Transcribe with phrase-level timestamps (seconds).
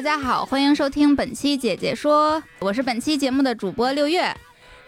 [0.00, 4.34] 大家好，欢迎收听本期姐姐说，我是本期节目的主播六月。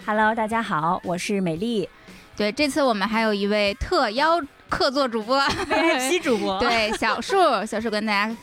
[0.06, 1.86] Hello，大家好，我是美丽。
[2.34, 7.36] 对，这次我们还有一位特邀客座主播，VIP 主播， 对，小树，
[7.66, 8.34] 小树跟大家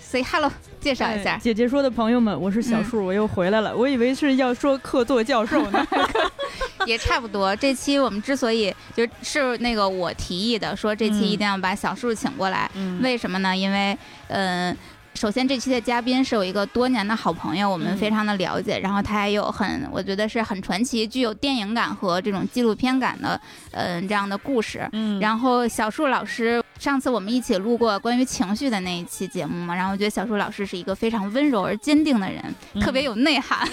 [0.00, 1.38] say hello，介绍一下。
[1.40, 3.76] 姐姐说的朋友们，我是小树，我又回来了。
[3.76, 5.86] 我以为是要说客座教授呢，
[6.84, 7.54] 也差不多。
[7.54, 12.68] 这期我们之所以就是那个我提议的，说这期一定要把小树请过来，
[13.02, 13.56] 为什么呢？
[13.56, 14.76] 因为，嗯。
[15.18, 18.78] 首先，这期的嘉宾是有一个多年的好朋友，我们非常的了解。
[18.78, 23.40] 然后他还有很，我觉得是很传奇，具有电影感和这种纪录片感的，
[23.72, 24.88] 嗯，这样的故事。
[24.92, 25.18] 嗯。
[25.18, 33.68] 然后小树老师，上次我们一起录过关于情绪的那一期节目嘛，然后我觉得小树老师是一个非常温柔而坚定的人，特别有内涵，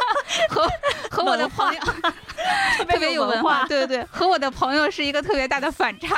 [0.48, 0.66] 和
[1.10, 1.80] 和我的朋友
[2.88, 6.16] 特别有文化，对对对，和我的朋友是一个特别大的反差。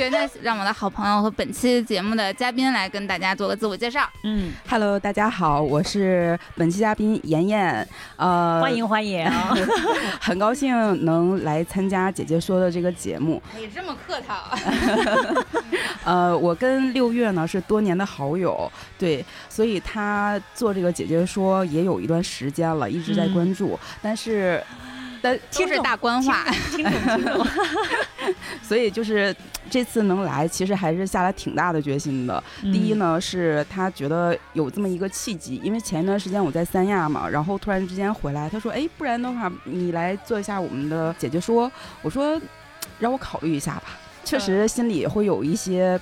[0.00, 4.08] 对，那让我的好朋友和本期节目的嘉宾来跟大家做个自我介绍。
[4.22, 7.86] 嗯，Hello，大家好，我是本期嘉宾妍妍。
[8.16, 9.30] 呃，欢迎欢迎，
[10.18, 13.42] 很高兴能来参加姐姐说的这个节目。
[13.54, 14.56] 你这么客套。
[16.04, 24.64] 呃，我跟六月呢是多年的好友，对，所以他做这个姐姐说也有一段时间了，一直在关注，但是。
[25.22, 27.46] 但听着大官话，听懂听懂。
[28.66, 29.36] 所以就是
[29.70, 32.42] 这次能来，其实还是下了挺大的决心的。
[32.60, 41.70] 第一呢，是他觉得有这么一个契机，因为前一段时间我在三亚嘛，然后突然之间回来，他说：“哎，不然的话，你来做一下我们的姐姐说。”
[42.02, 42.38] 我说
[42.98, 43.84] ：“让我考虑一下吧。”
[44.24, 45.98] 确实心里会有一些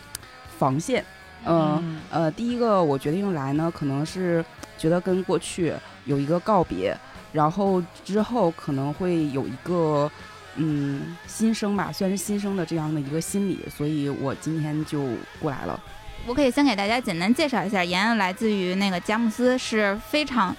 [0.58, 1.04] 防线。
[1.44, 4.44] 嗯呃，第一个我决定来呢，可能是
[4.76, 5.72] 觉得跟过去
[6.04, 6.96] 有一个告别。
[7.30, 10.10] 然后之后可能会有一个，
[10.58, 15.02] 嗯，新生吧，算是新生的这样的一个心理，所以我今天就
[15.40, 15.80] 过来了。
[16.26, 20.54] 我可以先给大家简单介绍一下，妍妍来自于那个佳木斯，是非常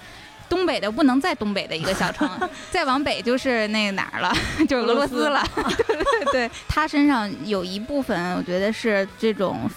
[0.50, 2.28] 东北的，不能再东北的一个小城，
[2.72, 4.34] 再往北就是那个哪儿了，
[4.68, 5.46] 就是俄罗斯了。
[5.56, 9.70] 对 对对，她身上有一部分，我觉得是这种。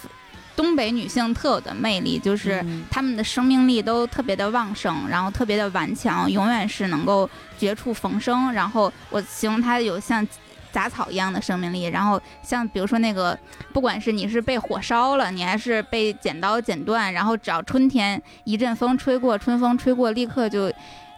[0.55, 8.53] 东北女性特有的魅力就是她们的生命力都特别的旺盛，然后特别的顽强，永远是能够绝处逢生。
[8.53, 10.27] 然后我形容她有像
[10.71, 11.85] 杂草一样的生命力。
[11.85, 13.39] 然后像比如说那个，
[13.73, 20.73] 不管是你是被火烧了，你还是被剪刀剪断，然后只要春天一阵风吹过，春风吹过，立刻就。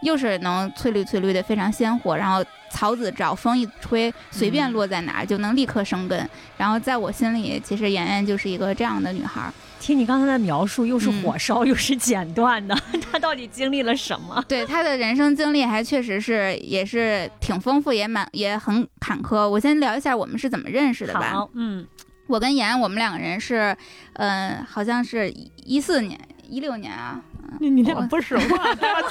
[0.05, 2.15] 又是能翠绿翠绿的，非常鲜活。
[2.15, 6.29] 然后草籽只要风一吹，随便落在哪儿就能立刻生根。
[6.55, 9.51] 然后在我心里，其实妍妍就是一个这样的女孩。
[9.77, 12.75] 听你刚才的描述，又是火烧，又是剪断的，
[13.11, 14.43] 她到底经历了什么？
[14.47, 19.47] 对她的人生经历还确实是也是挺丰富，也蛮也很坎坷。
[19.47, 21.29] 我先聊一下我们是怎么认识的吧。
[21.31, 21.85] 好，嗯，
[22.25, 23.75] 我跟妍，我们两个人是，
[24.13, 25.31] 嗯，好像是
[25.63, 26.19] 一四年。
[26.49, 27.21] 一六年啊，
[27.59, 28.41] 你你俩不熟啊？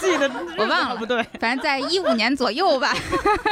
[0.01, 2.95] 记得 我忘了，不对，反正在一五年左右吧。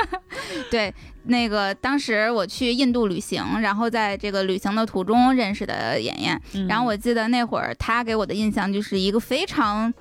[0.71, 0.93] 对，
[1.25, 6.41] 那个当时我去印度旅行，然后在这个旅行的途中认识的妍妍。
[6.69, 9.93] 然后我记得那会儿她给我的印象就是一个非常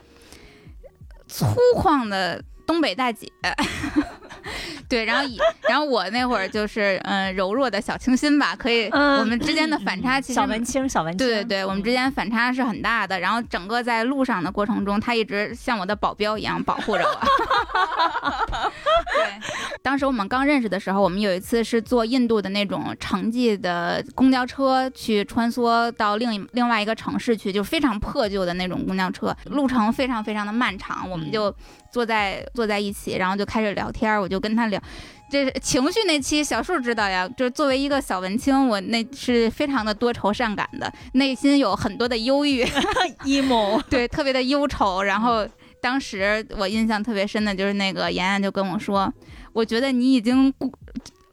[1.27, 3.27] 粗犷的东北大姐。
[4.89, 13.19] 对，然后以然后我那会儿就是嗯柔弱的小清新吧，可以，我们之间的反差其实小文青，小文青，对对对，我们之间反差是很大的。
[13.19, 17.19] 然后整个在路上的过程中，他一直像我的保镖一样保护着我。
[19.13, 31.53] 对，当时我们刚认识的时候，我们有一次是坐印度的那种城际的公交车去穿梭到另一另外一个城市去，就非常破旧的那种公交车，路程非常非常的漫长，我们就
[31.91, 34.81] 坐在坐在一起，然后就开始聊天，我就跟他聊。
[35.29, 42.65] 这情绪那期小树知道呀，就是作为一个小文青，我那是非常的多愁善感的，内心有很多的忧郁，
[43.23, 45.03] emo， 对，特别的忧愁。
[45.03, 45.47] 然后
[45.81, 49.13] 当时我印象特别深的就是那个妍妍就跟我说，
[49.53, 50.53] 我觉得你已经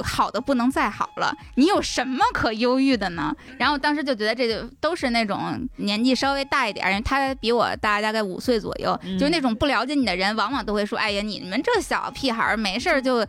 [0.05, 3.35] 好的不能再好了，你有什么可忧郁的呢？
[3.59, 13.27] 然后当时就觉得这就都是那种年纪稍微大一点儿，他比我大大概五岁左右，嗯就是那种不了解你的人，往往都会说：“哎呀，你们这小屁孩儿没事儿就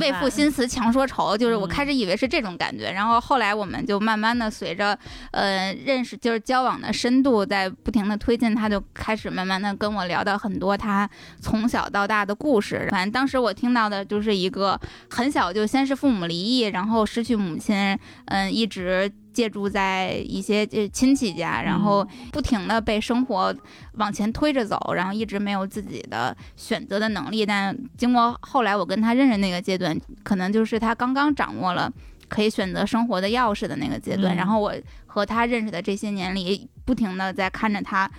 [0.00, 4.98] 为赋新词强说愁。”就是我嗯开始以为是这种感觉，然后后来我们就慢慢的随着
[5.30, 11.08] 呃认识，就是交往的深度在不停的推进，他就开始慢慢的跟我聊到很多他
[11.40, 12.88] 从小到大的故事。
[12.90, 14.78] 反正当时我听到的就是一个
[15.10, 19.12] 很小就先是父母离异，然后失去母亲，嗯，一直。
[19.30, 23.54] 借住在一些呃亲戚家，然后不停的被生活
[23.92, 27.46] 往前推着走，然后一直没有自己的选择的能力。
[27.46, 31.88] 但经过后来我跟他认识那个阶段，可能就是他刚刚掌握了
[32.26, 34.34] 可以选择生活的钥匙的那个阶段。
[34.34, 34.74] 嗯然后我
[35.06, 38.10] 和他认识的这些年里，不停的在看着他。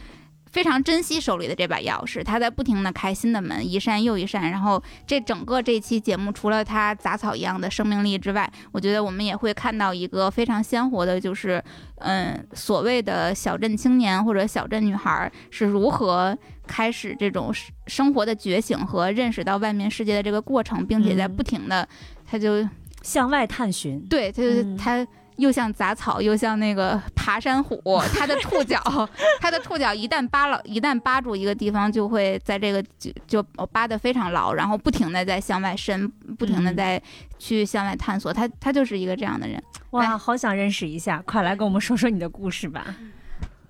[0.52, 4.50] 非常珍惜手里的这把钥匙，他在不停的开新的门，一扇又一扇。
[4.50, 11.64] 然后这整个这期节目，除了他杂草一样的生命力之外，我觉得我们也会看到一个非常鲜活的，就是
[11.98, 21.88] 嗯，所谓的小镇青年或者小镇女孩是如何开始这种生生活的觉醒和认识到外面世界的这个过程，并且在嗯不停的，
[22.26, 22.68] 他就
[23.04, 24.00] 向外探寻。
[24.08, 25.08] 对，他就他。
[25.40, 27.82] 又像杂草，又像那个爬山虎，
[28.14, 28.80] 它的触角，
[29.40, 33.42] 它的触角一旦扒了，一旦扒住一个地方，就会在这个就就
[33.72, 36.08] 扒得非常牢，然后不停的在向外伸，
[36.38, 37.02] 不停的嗯在
[37.40, 38.34] 去向外探索。
[38.34, 39.62] 他他就是一个这样的人。
[39.92, 42.96] 哇，好想认识一下，快来跟我们说说你的故事吧。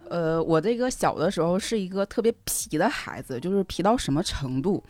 [0.10, 4.83] 呃，我这个小的时候是一个特别皮的孩子，就是皮到什么程度？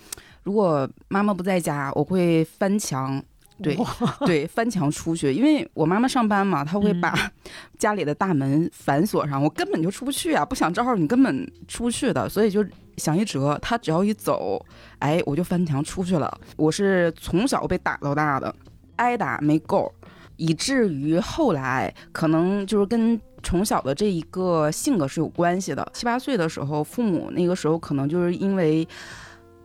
[0.43, 3.21] 如果妈妈不在家，我会翻墙，
[3.61, 3.77] 对
[4.25, 7.13] 对，翻墙出去，因为我妈妈上班嘛，她会把
[7.77, 12.65] 家里的大门反锁上，我根本就出不去啊，不想招呼你根本出不去的，所以就
[12.97, 14.65] 想一辙，她只要一走，
[14.99, 16.39] 哎，我就翻墙出去了。
[16.57, 18.53] 我是从小被打到大的，
[18.95, 19.91] 挨打没够，
[20.37, 25.89] 以至于后来可能就是跟从小的这一个性格是有关系的。
[25.93, 28.87] 七八岁的时候，父母那个时候可能就是因为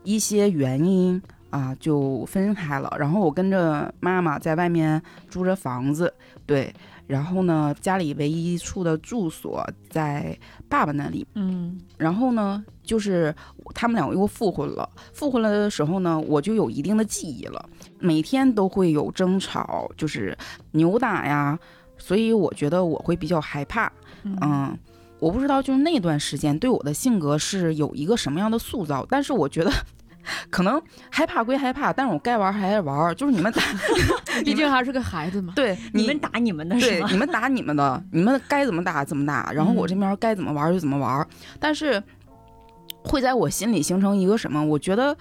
[0.05, 1.21] 一些原因
[1.55, 2.93] 啊，就分开了。
[2.99, 6.13] 然后我跟着妈妈在外面租着房子，
[6.45, 6.75] 对。
[7.07, 10.37] 然后呢，家里唯一一处的住所在
[10.69, 11.25] 爸爸那里。
[11.35, 13.33] 嗯然后呢，就是
[13.73, 14.89] 他们两个又复婚了。
[15.13, 17.69] 复婚了的时候呢，我就有一定的记忆了，
[18.01, 20.37] 每天都会有争吵，就是
[20.73, 21.57] 扭打呀。
[21.99, 23.93] 所以我觉得我会比较害怕。
[24.25, 24.77] 嗯，
[25.21, 29.71] 我不知道就是那段时间对我的性格是有一个什么样的塑造，但是我觉得。
[30.51, 30.81] 可能
[31.11, 33.63] 害怕归害怕，但是我该玩还是玩，就是你们打，
[34.45, 35.53] 毕竟还是个孩子嘛。
[35.57, 36.79] 对你们打你们的？
[36.81, 41.27] 对你们打你们的，你们该怎么打怎么打，然后我这边该怎么玩就怎么玩，
[41.59, 42.03] 但是
[43.03, 44.65] 会在我心里形成一个什么？
[44.65, 45.17] 我觉得，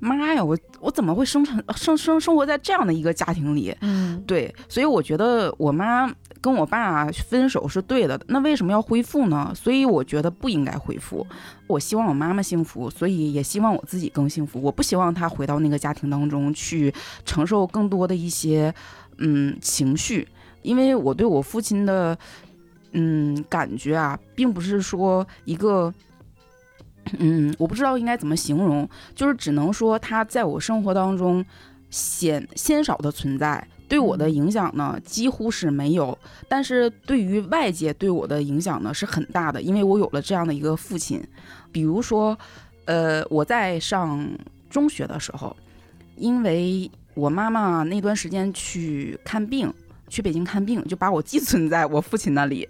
[0.00, 3.74] 妈呀，我我怎么会生成生生生活在这样的一个家庭里？
[3.80, 6.10] 嗯对，所以我觉得我妈
[6.44, 9.50] 跟我爸分手是对的，那为什么要恢复呢？
[9.54, 11.26] 所以我觉得不应该恢复。
[11.66, 14.60] 我希望我妈妈幸福，所以也希望我自己更幸福。
[14.60, 16.92] 我不希望她回到那个家庭当中去
[17.24, 18.74] 承受更多的一些
[19.16, 20.28] 嗯情绪，
[20.60, 22.14] 因为我对我父亲的
[22.92, 25.90] 嗯感觉啊，并不是说一个。
[27.18, 31.44] 嗯，我不知道应该怎么形容，就是只能说他在我生活当中
[31.90, 36.18] 鲜鲜少的存在，对我的影响呢几乎是没有。
[36.48, 41.22] 但是对于外界对我的影响呢是很大的，因为我有了这样的一个父亲。
[41.70, 42.38] 比如说，
[42.84, 44.28] 呃，我在上
[44.70, 45.56] 中学的时候，
[46.16, 49.72] 因为我妈妈那段时间去看病。
[50.06, 52.68] 去北京看病，就把我寄存在我父亲那里，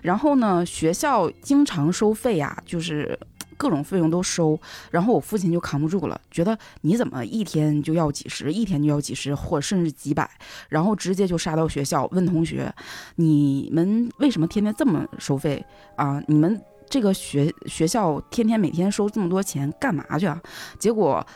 [0.00, 3.18] 然后呢，学校经常收费呀、就是
[3.56, 4.58] 各种费用都收，
[4.90, 10.30] 然后我父亲就扛不住了，觉得你怎么一天就要几十，一天就要几十，或甚至几百，
[10.68, 12.72] 然后直接就杀到学校问同学，
[13.16, 15.64] 你们为什么天天这么收费
[15.96, 16.22] 啊？
[16.26, 20.40] 你们这个学学校天天每天收这么多钱干嘛去啊？
[20.78, 21.26] 结果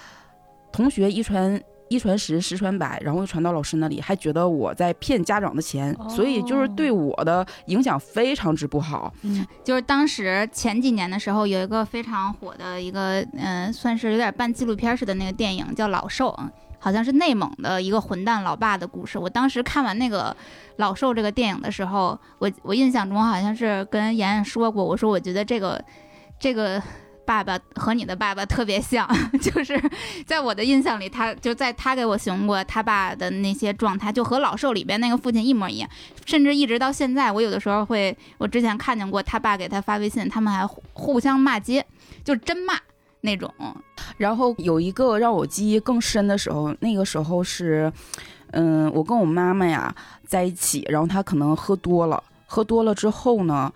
[0.73, 1.61] 同学一传。
[1.91, 9.13] 一传十，十传百，然后又传到老师那里，还觉得我在骗家长的钱，所以就是对我的影响非常之不好。
[9.23, 16.31] 嗯就是当时前几年的时候，有一个非常火的一个，嗯、算是有点半纪录片似的那个电影，叫《老兽》，
[16.79, 19.19] 好像是内蒙的一个混蛋老爸的故事。
[19.19, 20.31] 我当时看完那个
[20.77, 25.85] 《老兽》这个电影的时候，我我印象中好像是跟妍妍说过，我说我觉得这个
[26.39, 26.81] 这个。
[27.31, 29.09] 爸爸和你的爸爸特别像，
[29.41, 29.81] 就是
[30.27, 35.89] 在我的印象里，他就在他给我形容过他爸的那些状态，就和老兽里边那个父亲一模一样。
[36.27, 41.87] 甚至一直到现在，我有的时候会，我之前看见过他爸给他发微信，他们还互相骂街，
[42.25, 42.75] 就真骂
[43.21, 43.49] 那种。
[44.17, 47.93] 然后有一个让我记忆更深的时候，那个时候是，
[48.51, 49.95] 嗯，我跟我妈妈呀
[50.27, 53.73] 在一起，然后她可能喝多了，喝多了之后呢，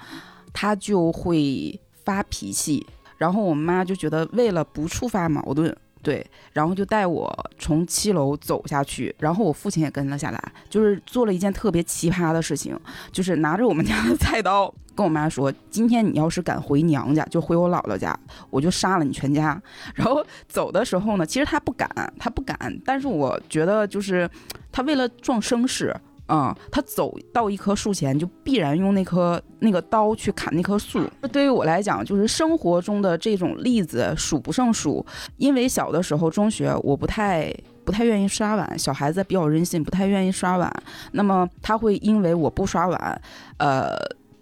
[0.53, 2.85] 她就会发脾气，
[3.19, 5.75] 然后我妈就觉得为了不触发矛盾。
[6.03, 12.79] 对，然后就带我从七楼走下去，然后我父亲也跟了下来，就是做了一件特别奇葩的事情，
[13.11, 18.15] 就是拿着我们家的菜刀跟我妈说：“今天你要是敢回娘家，就回我姥姥家，
[18.51, 19.59] 我就杀了你全家。”
[19.97, 24.29] 然后走的时候呢，其实他不敢，他不敢，但是我觉得就是
[24.71, 25.97] 他为了壮声势。
[26.27, 31.03] 啊、他走到一棵树前，就必然用那棵那个刀去砍那棵树。
[31.31, 35.05] 对于我来讲，就是生活中的这种例子数不胜数。
[35.37, 37.55] 因为小的时候中学，我不太
[37.85, 40.73] 不太愿意刷碗，小孩子比较任性，不太愿意刷碗。
[41.13, 43.23] 那么他会因为我不刷碗，
[43.59, 43.91] 呃，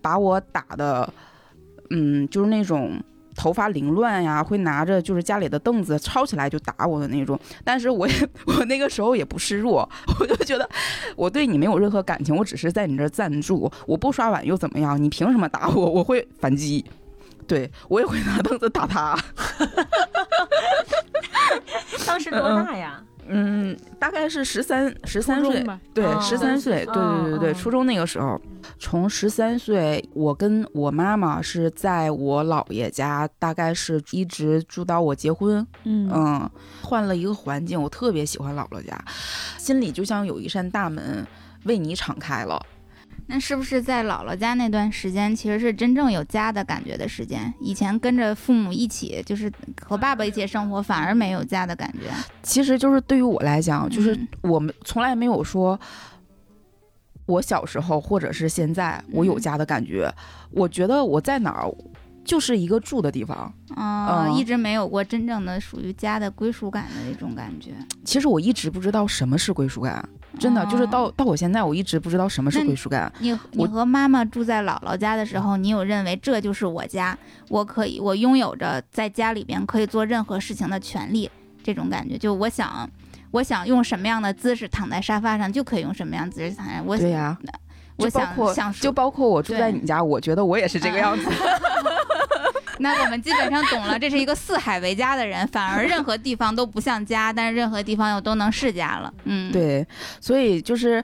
[0.01, 1.13] 把我打的，
[1.91, 2.93] 嗯，就是那种。
[3.37, 8.15] 头发凌乱呀，会拿着就是家里的凳子抄起来就打我的那种，但是我也
[8.47, 9.89] 我那个时候也不示弱，
[10.21, 10.69] 我就觉得
[11.17, 15.03] 我对你没有任何感情，我只是在你这儿暂住，我不刷碗又怎么样？
[15.03, 15.85] 你凭什么打我？
[15.91, 16.85] 我会反击，
[17.47, 19.19] 对我也会拿凳子打他。
[22.07, 23.03] 当时多大呀？
[23.99, 25.65] 大概是十三十三岁，
[25.95, 27.55] 对，哦十三岁，对对对对，哦。
[27.55, 28.41] 初中那个时候，
[28.79, 36.11] 从十三岁，我跟我妈妈是在我姥爷家，大概是一直住到我结婚，嗯。
[36.13, 36.51] 嗯，
[36.83, 38.99] 换了一个环境，我特别喜欢姥姥家，
[39.57, 41.27] 心里就像有一扇大门
[41.65, 42.61] 为你敞开了。
[43.27, 47.53] 那是不是在姥姥家那段时间，其实是真正有家的感觉的时间？
[47.61, 49.51] 以前跟着父母一起，就是
[49.81, 52.11] 和爸爸一起生活，反而没有家的感觉。
[52.43, 55.79] 其实就是对于我来讲，就是嗯我们从来没有说，
[57.27, 60.13] 我小时候或者是现在我有家的感觉。
[60.51, 61.67] 我觉得我在哪儿
[62.25, 63.53] 就是一个住的地方。
[63.75, 67.71] 啊、嗯一直没有过真正的属于家的归属感的那种感觉。
[68.05, 70.07] 其实我一直不知道什么是归属感，
[70.39, 73.11] 真的、就是到哦到我现在，我一直不知道什么是归属感。
[73.19, 77.17] 你你和妈妈住在姥姥家的时候，你有认为这就是我家，
[77.49, 81.31] 我可以，我拥有着在家里边可以做任何事情的权利，
[81.63, 82.89] 这种感觉，就我想，
[83.31, 86.83] 我想用什么样的姿势躺在沙发上，就可以用什么样的姿势躺在。
[86.83, 87.39] 我对呀、
[87.97, 91.25] 我想想就包括我住在你家，我觉得我也是这个样子。
[92.83, 99.15] 那我们基本上懂了，这是一个四海为家的人，反而任何地方都不像家，但是任何地方又都能是家了。
[99.25, 99.87] 嗯，，对，
[100.21, 101.03] 所以就是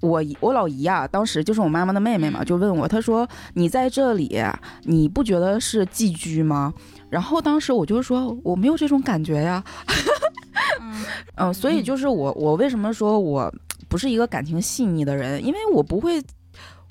[0.00, 4.42] 我姨我老姨啊，当时就是我妈妈的妹妹嘛，嗯就问我，她说你在这里，
[4.82, 6.74] 你不觉得是寄居吗？
[7.08, 9.62] 然后当时我就说我没有这种感觉呀，
[10.80, 11.04] 嗯
[11.36, 13.52] 嗯、所以就是我我为什么说我
[13.88, 16.22] 不是一个感情细腻的人，因为我不会，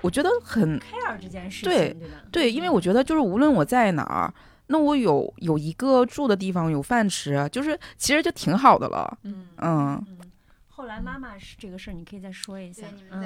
[0.02, 2.10] 我觉得很 care 这件事情，对对？
[2.32, 4.34] 对，因为我觉得就是无论我在哪儿。
[4.68, 9.18] 那我有有一个住的地方，有饭吃，就是其实就挺好的了。
[9.24, 10.32] 嗯嗯嗯。
[10.70, 12.88] 后来妈妈是这个事儿，你可以再说一下。
[13.12, 13.22] 嗯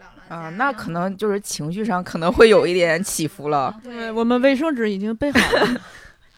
[0.00, 3.78] 姥姥啊、那可能就是情绪上可能会有一点起伏了。
[3.82, 5.80] 对，我们卫生纸已经备好了。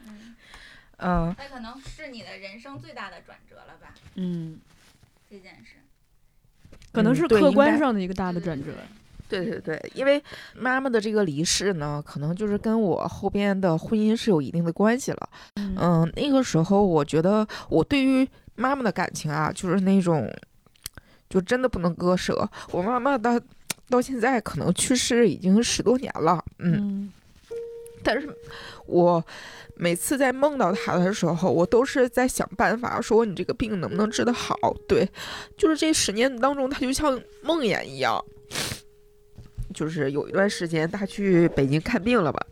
[0.99, 3.95] 嗯，那可能是你的人生最大的转折了吧？
[4.17, 4.59] 嗯，
[5.31, 5.77] 这件事。
[6.93, 8.73] 可能是客观上的一个大的转折。
[9.29, 10.23] 对对对，因为
[10.55, 15.29] 妈妈的这个离世呢，可能就是跟我后边的婚姻是有一定的关系了。
[15.57, 20.29] 嗯嗯，那个时候我觉得我对于妈妈的感情啊，就是那种，
[21.29, 22.49] 就真的不能割舍。
[22.71, 23.39] 我妈妈到
[23.91, 27.13] 到现在可能去世已经十多年了，嗯，嗯
[28.03, 28.29] 但是
[28.87, 29.23] 我
[29.77, 34.57] 每次在梦到她的时候，我都是在想办法，说你这个病能不能治得好？
[34.89, 35.07] 对，
[35.57, 38.25] 就是这十年当中，她就像梦魇一样。
[39.75, 42.45] 就是有一段时间，她去北京看病了吧。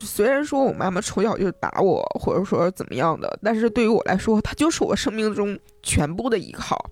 [0.00, 6.90] 虽然说我妈妈从小就打我，或者说怎么样的，但是对于我来说，她就是我生命中全部的依靠。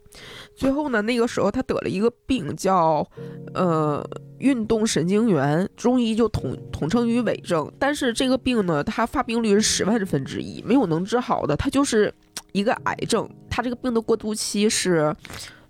[0.55, 3.05] 最后呢，那个时候她得了一个病叫，
[3.53, 7.71] 呃，运动神经元，中医就统统称于痿症。
[7.81, 12.15] 但是这个病呢，它发病率是十万分之一，没有能治好的，它就是
[12.53, 13.29] 一个癌症。
[13.51, 15.13] 它这个病的过渡期是。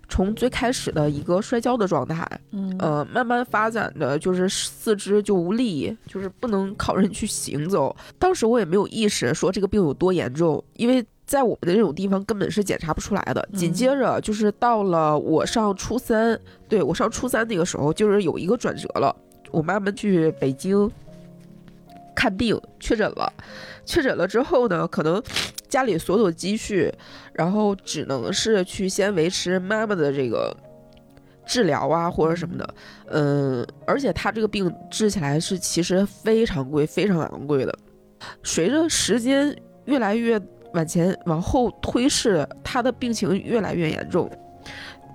[0.09, 7.95] 从最开始的一个摔跤的状态，嗯呃，慢慢发展的就是四肢就无力，就是不能靠人去行走。
[8.19, 13.49] 当时我也没有意识说这个病有多严重，因为在我们的这种地方根本是检查不出来的。
[13.55, 19.15] 紧接着就是到了我上初三，对我上初三那个时候，就是有一个转折了。
[19.51, 20.91] 我妈妈去北京
[22.15, 23.33] 看病，确诊了。
[23.87, 25.23] 确诊了之后呢，可能
[25.75, 26.89] 家里所有积蓄，
[27.33, 30.57] 然后只能是去先维持妈妈的这个
[31.45, 32.75] 治疗啊或者什么的。
[33.07, 37.77] 嗯，而且他这个病治起来是其实非常贵、非常昂贵的。
[38.45, 39.53] 随着时间
[39.87, 40.41] 越来越
[40.75, 44.31] 往前往后推逝，他的病情越来越严重。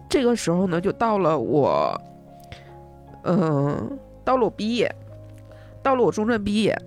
[0.09, 2.01] 这个时候呢，就到了我，
[3.23, 4.93] 嗯、到了我毕业，
[5.81, 6.77] 到了我中专毕业。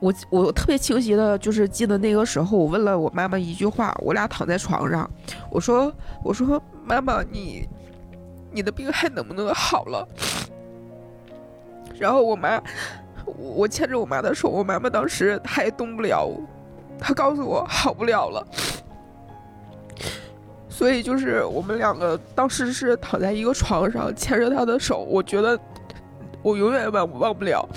[0.00, 5.08] 我我特别清晰的，就是记得那个时候，我问了我妈妈一句话，我俩躺在床上，
[5.50, 5.92] 我说
[6.24, 7.68] 我说妈妈，你
[8.50, 10.08] 你的病还能不能好了？
[11.98, 12.58] 然后我妈，
[13.36, 16.30] 我牵着我妈的手，我妈妈当时她也动不了，
[16.98, 18.46] 她告诉我好不了了。
[20.70, 25.60] 所以就是我们两个当时是躺在一个床上，牵着她的手，我觉得
[26.42, 27.68] 我永远忘忘不了。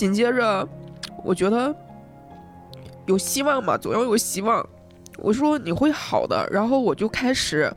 [0.00, 0.66] 紧接着，
[1.22, 1.76] 我觉得
[3.04, 4.66] 有希望嘛，总要有希望。
[5.18, 7.70] 我说你会好的，然后我就开始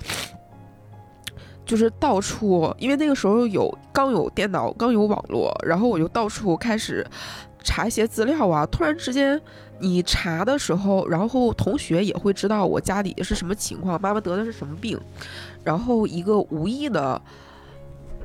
[1.65, 7.05] 就是到处，因为那个时候有刚有电脑，刚有网络，然后我就到处开始
[7.61, 8.65] 查一些资料啊。
[8.67, 9.41] 突然之间，
[9.79, 14.97] 你查的时候，然后同学也会知道我家里是什么情况，妈妈得的是什么病，
[15.61, 17.21] 然后一个无意的。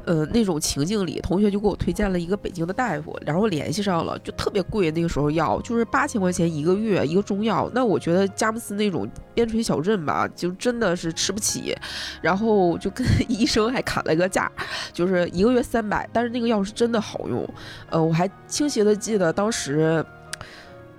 [0.09, 7.71] 呃，那种情境里，同学就给我推荐了一个北京的大夫，然后联系上了，就特别贵，那个时候药就是八千块钱一个月一个中药。
[7.75, 11.77] 那我觉得佳木斯那种边陲小镇吧，就真的是吃不起，
[12.23, 14.51] 然后就跟医生还砍了个价，
[14.95, 17.47] 就是一个月三百，但是那个药是真的好用。
[17.91, 20.03] 呃，我还清晰的记得当时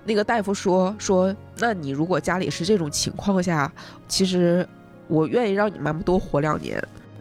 [0.04, 3.72] 那个大夫说说，那你如果家里是这种情况下，
[4.06, 4.64] 其实
[5.08, 6.80] 我愿意让你妈妈多活两年。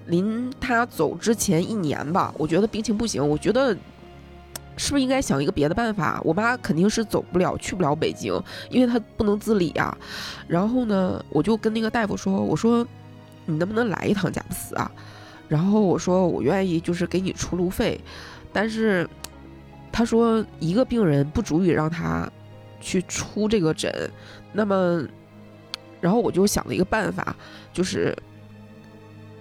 [0.10, 3.74] 临他走之前一年吧，我觉得病情不行，我觉得
[4.76, 6.20] 是不是应该想一个别的办法？
[6.24, 8.34] 我妈肯定是走不了，去不了北京，
[8.72, 9.96] 因为她不能自理啊。
[10.48, 12.86] 然后呢，我就跟那个大夫说：“我说
[13.46, 14.92] 你能不能来一趟佳木斯啊？”
[15.48, 18.00] 然后我说我愿意，就是给你出路费，
[18.52, 19.08] 但是
[19.92, 22.28] 他说一个病人不足以让他
[22.82, 23.94] 去出这个诊。
[24.54, 25.06] 那么，
[26.02, 27.36] 然后我就想了一个办法，
[27.72, 28.18] 就是。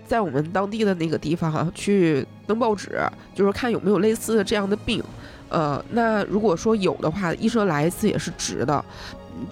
[0.08, 2.98] 在我们当地的那个地方哈、去登报纸，
[3.34, 5.04] 就是看有没有类似的这样的病。
[5.50, 8.82] 呃，那如果说有的话，医生来一次也是值的。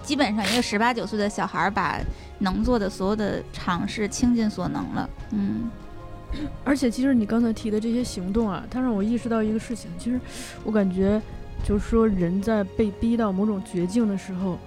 [0.03, 1.99] 基本上一个十八九岁的小孩儿，把
[2.39, 5.09] 能做的所有的尝试倾尽所能了。
[5.31, 5.69] 嗯，
[6.63, 10.19] 而且其实你刚才提的这些行动啊，它让我意识到一个事情，其实
[10.63, 11.21] 我感觉
[11.63, 14.57] 就是说人在被逼到某种绝境的时候，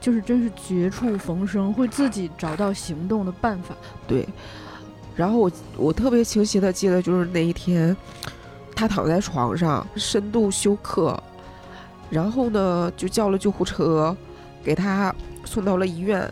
[0.00, 3.74] 就是真是绝处逢生，会自己找到行动的办法。
[4.06, 4.26] 对，
[5.20, 7.94] 然后我我特别清晰的记得就是那一天，
[8.74, 11.22] 他躺在床上深度休克，
[12.08, 14.16] 然后呢就叫了救护车，
[14.64, 16.26] 给他送到了医院。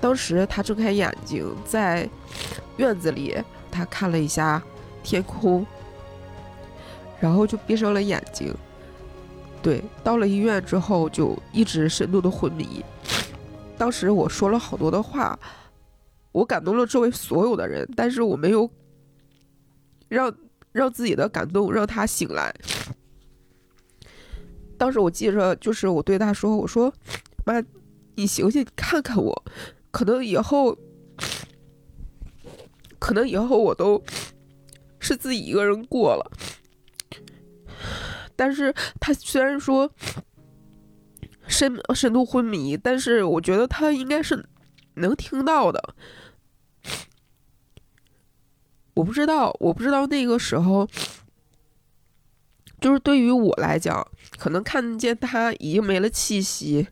[0.00, 2.08] 当时他睁开眼睛，在
[2.76, 3.36] 院子里，
[3.70, 4.60] 他看了一下
[5.04, 5.64] 天空，
[7.20, 8.52] 然后就闭上了眼睛。
[9.62, 12.84] 对，到了医院之后就一直深度的昏迷。
[13.78, 15.38] 当时我说了好多的话，
[16.34, 18.68] 我感动了周围所有的人，但是我没有
[20.08, 20.36] 让
[20.72, 22.52] 让自己的感动让他醒来。
[24.76, 26.92] 当时我记着，就是我对他说：“我说，
[27.46, 27.62] 妈，
[28.16, 29.44] 你醒醒，看看我，
[29.92, 30.76] 可能以后，
[32.98, 34.02] 可能以后我都
[34.98, 36.32] 是自己一个人过了。”
[38.34, 39.88] 但是他虽然说
[41.46, 44.44] 深深度昏迷，但是我觉得他应该是
[44.94, 45.94] 能听到的。
[48.94, 50.88] 我不知道，我不知道那个时候，
[52.80, 54.06] 就是对于我来讲，
[54.38, 56.86] 可能看见他已经没了气息，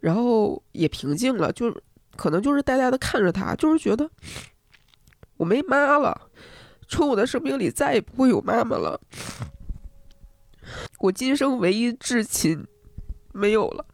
[0.00, 1.72] 然后也平静了，就
[2.16, 4.10] 可能就是呆呆的看着他，就是觉得
[5.36, 6.30] 我没妈了，
[6.88, 9.00] 从我的生命里再也不会有妈妈了，
[10.98, 12.66] 我今生唯一至亲
[13.32, 13.86] 没有了。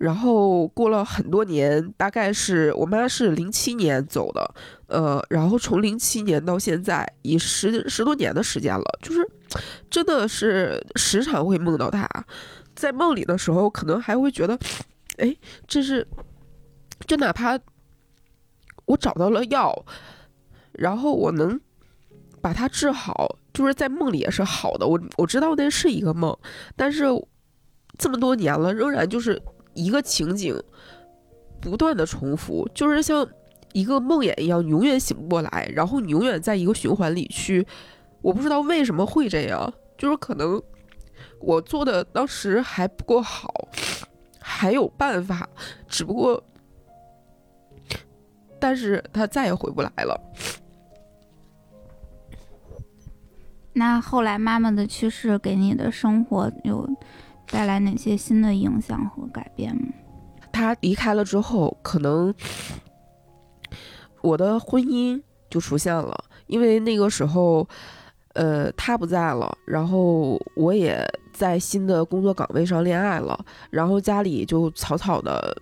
[0.00, 4.54] 然后过了很多年，大概是我妈是零七年走的，
[4.86, 9.20] 呃，然后从零七年到现在，已十十多年的时间了，就是
[9.90, 12.08] 真的是时常会梦到她，
[12.74, 14.58] 在梦里的时候，可能还会觉得，
[15.18, 15.36] 哎，
[15.68, 16.08] 这是，
[17.06, 17.58] 就哪怕
[18.86, 19.84] 我找到了药，
[20.72, 21.60] 然后我能
[22.40, 26.34] 把它治好，就是在梦里也是好的，我我知道那是一个梦，
[26.74, 27.04] 但是
[27.98, 29.38] 这么多年了，仍然就是。
[29.74, 30.54] 一个情景
[31.60, 33.26] 不断的重复，就是像
[33.72, 37.66] 一个梦魇一样，永远醒不过来，然后你永远在一个循环里去。
[38.22, 40.62] 我不知道为什么会这样，就是可能
[41.40, 43.52] 我做的当时还不够好，
[44.38, 45.48] 还有办法，
[45.88, 46.42] 只不过，
[48.58, 50.20] 但是他再也回不来了。
[53.72, 56.86] 那后来妈妈的去世给你的生活有
[57.50, 59.82] 带来哪些新的影响和改变吗？
[60.52, 62.34] 他离开了之后，可能
[64.20, 67.66] 我的婚姻就出现了，因为那个时候，
[68.34, 73.38] 呃，他不在了，然后我也在新的工作岗位上恋爱了，
[73.70, 75.56] 然后家里就草草的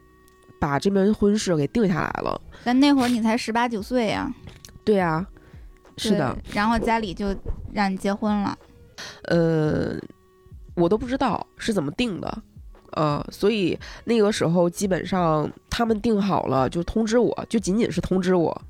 [0.60, 2.40] 把这门婚事给定下来了。
[2.64, 4.32] 但那会儿你才十八九岁呀，
[4.84, 5.26] 对呀、
[5.96, 7.34] 是的，然后家里就
[7.72, 8.58] 让你结婚了。
[9.24, 9.94] 呃，
[10.78, 12.42] 我都不知道是怎么定的，
[12.92, 18.62] 呃，所以那个时候基本上他们定好了就通知我，就仅仅是通知我。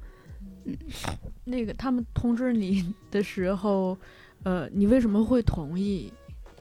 [1.44, 3.96] 那个他们通知你的时候，
[4.42, 6.12] 呃，你为什么会同意？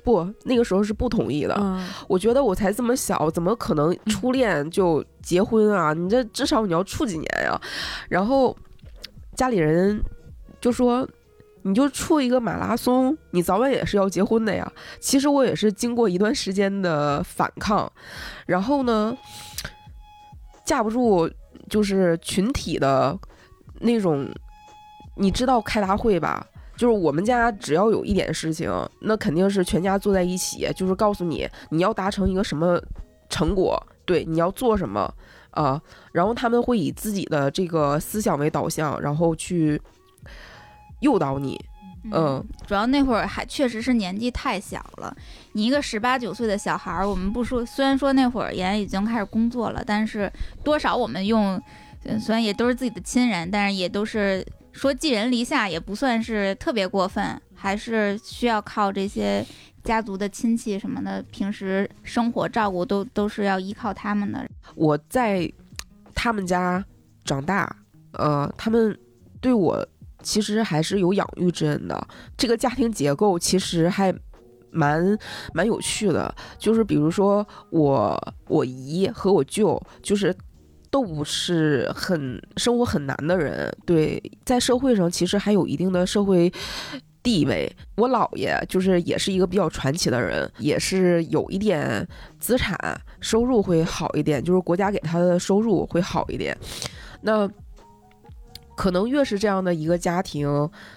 [0.04, 1.56] 不，那个时候是不同意的。
[1.60, 5.94] 嗯，我觉得我才这么小，怎么可能初恋就结婚啊？
[5.94, 7.60] 你这至少你要处几年呀？
[8.10, 8.56] 然后
[9.36, 10.02] 家里人
[10.60, 11.08] 就说。
[11.68, 14.72] 你就处一个马拉松，你早晚也是要结婚的呀。
[15.02, 17.92] 其实我也是经过一段时间的反抗，
[18.46, 19.14] 然后呢，
[20.64, 21.30] 架不住
[21.70, 23.20] 就是群体的
[23.82, 24.34] 那种，
[25.18, 26.48] 你知道开大会吧？
[26.78, 32.82] 就是我们家只要有一点事情，那肯定是全家坐在一起，就是告诉你你要达成一个什么
[33.30, 35.14] 成果，对，你要做什么
[35.52, 39.82] 啊、然后他们会以自己的这个思想为导向，然后去
[41.00, 41.60] 诱导你，
[42.12, 45.16] 嗯，主要那会儿还确实是年纪太小了。
[45.54, 50.32] 你一个十八九岁的小孩儿，我们不说，虽然说那会儿妍已经开始工作了，但是
[50.64, 51.62] 多少我们用，
[52.04, 59.46] 呃虽然也都是自己的亲人，但是也都是说寄人篱下，也不算是特别过分，还是需要靠这些
[59.84, 64.48] 家族的亲戚什么的，平时生活照顾都都是要依靠他们的。
[64.76, 65.52] 我在
[66.16, 66.84] 他们家
[67.26, 67.76] 长大，
[68.14, 68.98] 呃，他们
[69.42, 69.86] 对我
[70.28, 72.08] 其实还是有养育之恩的。
[72.36, 74.14] 这个家庭结构其实还
[74.70, 75.18] 蛮
[75.54, 80.36] 蛮有趣的，就是比如说我我姨和我舅，就是。
[80.90, 86.52] 都不是很生活很难的人，对，在社会上其实还有一定的社会
[87.22, 87.70] 地位。
[87.98, 92.08] 我姥爷就是也是一个比较传奇的人，也是有一点
[92.40, 92.80] 资产，
[93.20, 96.58] 收入会好一点，就是国家给他的收入会好一点。
[97.22, 97.48] 那
[98.78, 100.48] 可能越是这样的一个家庭，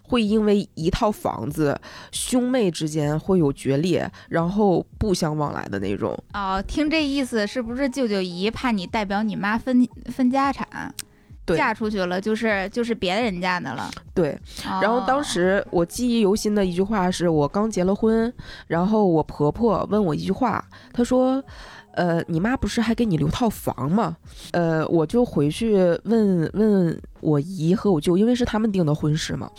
[0.03, 1.81] 会因为一套房子，
[2.13, 6.17] 兄妹之间会有决裂，然后不相往来的那种。
[6.35, 10.95] 哦，听这意思是不是舅舅姨怕你代表你妈分分家产？
[11.57, 13.91] 嫁出去了就是就是别人家的了。
[14.15, 14.39] 对，
[14.81, 18.33] 然后当哦时我记忆犹新的一句话是我刚结了婚，
[18.69, 21.43] 然后我婆婆问我一句话，她说
[21.95, 24.17] ：“呃，你妈不是还给你留套房吗？”
[24.53, 25.75] 呃，我就回去
[26.05, 29.51] 问问我姨和我舅，因为是他们订的婚事嘛。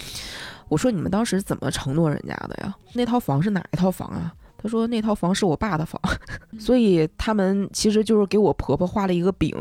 [0.68, 2.74] 我说：“你们当时怎么承诺人家的呀？
[2.94, 6.02] 那套房是哪一套房啊？”她说：“那套房是我爸的房。
[6.58, 9.54] ”所以他们其实就是给我婆婆画了一个饼，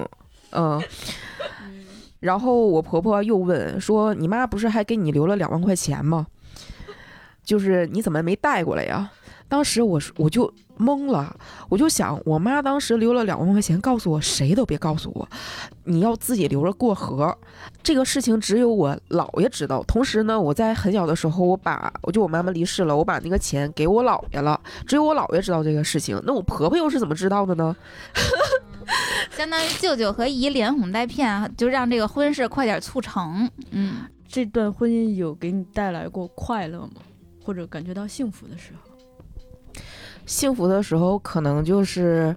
[0.51, 0.81] 嗯。
[2.21, 6.27] 然后我婆婆又问说：“你妈不是还给你留了两万块钱吗？
[7.43, 9.11] 就是你怎么没带过来呀？”
[9.51, 11.37] 当时我是我就懵了，
[11.69, 15.29] 我就想，我妈当时留了两万块钱，告诉我谁都别告诉我，
[15.85, 17.37] 你要自己留着过河。
[17.83, 19.83] 这个事情只有我姥爷知道。
[19.83, 26.19] 同时呢，我在很小的时候，我把我就我妈妈离世了，我把那个钱给我姥爷了，只有我姥爷知道这个事情。
[26.25, 27.77] 那我婆婆又是怎么知道的呢？
[29.37, 33.51] 相当于舅舅和姨连哄带骗，就让这个婚事快点促成。
[33.73, 37.03] 嗯，这段婚姻有给你带来过快乐吗？
[37.45, 38.90] 或者感觉到幸福的时候？
[40.31, 42.35] 幸福的时候，可能就是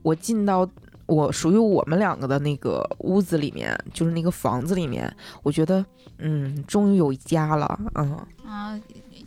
[0.00, 0.66] 我进到
[1.04, 5.84] 我属于我们两个的那个屋子里面，就是那个房子里面，我觉得，
[6.16, 8.80] 嗯，终于有家了，嗯，啊，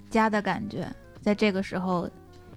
[0.09, 2.09] 家的感觉在这个时候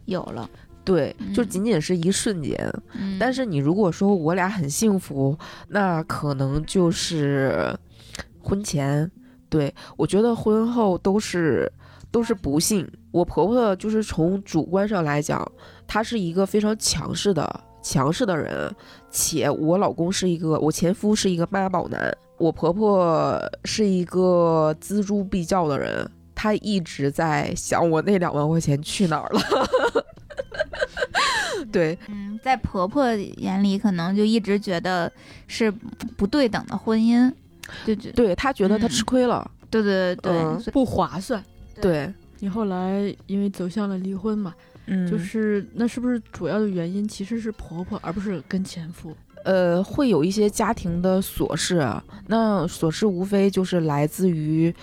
[0.07, 0.49] 有了。
[0.83, 2.57] 对，就嗯仅仅是一瞬间。
[2.95, 5.38] 嗯，但是你如果说我俩很幸福，
[5.69, 7.79] 那可能就是
[8.41, 9.11] 婚前，
[9.51, 11.71] 对我觉得婚后都是
[12.11, 12.88] 都是不幸。
[13.11, 15.47] 我婆婆就是从主观上来讲，
[15.87, 18.75] 她是一个非常强势的强势的人，
[19.11, 26.09] 且我老公是一个我前夫是一个妈宝男，我婆婆是一个锱铢必较的人。
[26.35, 29.40] 她一直在想我那两万块钱去哪儿了，
[31.73, 35.11] 对，嗯，在婆婆眼里，可能就一直觉得
[35.49, 35.68] 是
[36.16, 37.33] 不对等的婚姻，
[37.85, 41.42] 就觉对她觉得她嗯吃亏了，对对对对，嗯不划算。
[41.81, 44.55] 对，你后来因为走向了离婚嘛，
[44.87, 49.17] 嗯就是那是不是主要的原因其实是婆婆，而不是跟前夫？
[49.45, 54.75] 呃，会有一些家庭的琐事啊，那琐事无非就是来自于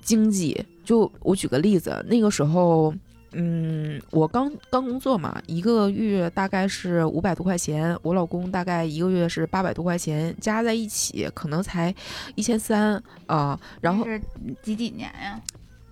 [0.00, 0.64] 经济。
[0.84, 2.94] 就我举个例子，那个时候
[3.32, 11.92] 嗯，我刚刚工作嘛，一个月大概是五百多块钱，我老公大概一个月是八百多块钱，加在一起可能才
[12.34, 13.58] 一千三啊。
[13.80, 14.20] 然后是
[14.62, 15.40] 几几年呀？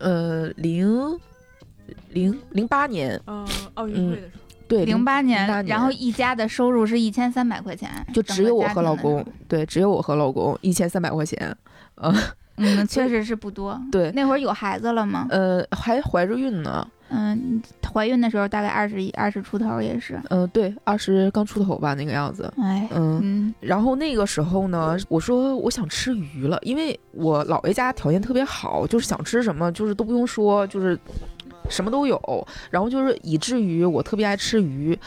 [0.01, 1.19] 呃，零
[2.11, 5.67] 零零八年，嗯，奥运会的时候，对，零八年，08年。
[5.67, 11.57] 然后一家的收入是一千三百块钱，就只有我和老公对，只有我和老公一千三百块钱，
[11.97, 12.15] 嗯，
[12.89, 13.81] 确实是不多。
[13.91, 15.27] 对，那会儿有孩子了吗？
[15.31, 20.21] 呃，还怀着孕呢，嗯，怀孕的时候大概二十一、二十出头也是。
[20.31, 23.21] 嗯，对，二十刚出头吧那个样子，哎，嗯。
[23.23, 30.99] 嗯然后那个时候呢，我说我想吃鱼了，因为我姥爷家条件特别好，就是想吃什么就是都不用说，就是
[31.71, 32.21] 什么都有。
[32.71, 34.99] 然后就是以至于我特别爱吃鱼，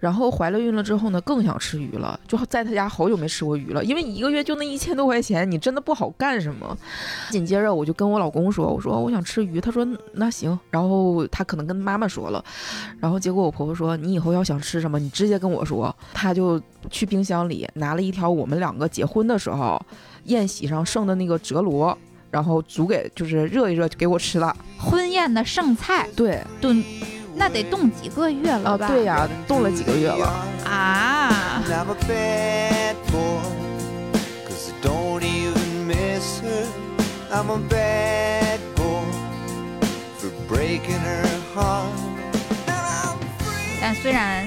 [0.00, 6.76] 然后怀了孕了之后呢，更想吃鱼了，就在他家好久没吃过鱼了，因为一个月就那一千多块钱，你真的不好干什么。
[7.30, 12.42] 紧接着我就跟我老公说，我说我想吃鱼，他说那行，然后他可能跟妈妈说了，
[13.00, 19.80] 然后结果我婆婆说你以后要想吃什么，你直接跟我说，他就去冰箱里拿了一条我们两个结婚的时候
[20.24, 21.96] 宴席上剩的那个折罗，
[22.30, 24.56] 然后煮给就是热一热就给我吃了。
[24.82, 26.84] 婚宴的剩菜对炖，
[27.36, 28.88] 那得冻几个月了啊，吧？
[28.88, 30.26] 对呀，冻了几个月了。
[30.64, 31.62] 啊.
[43.80, 44.46] 但虽然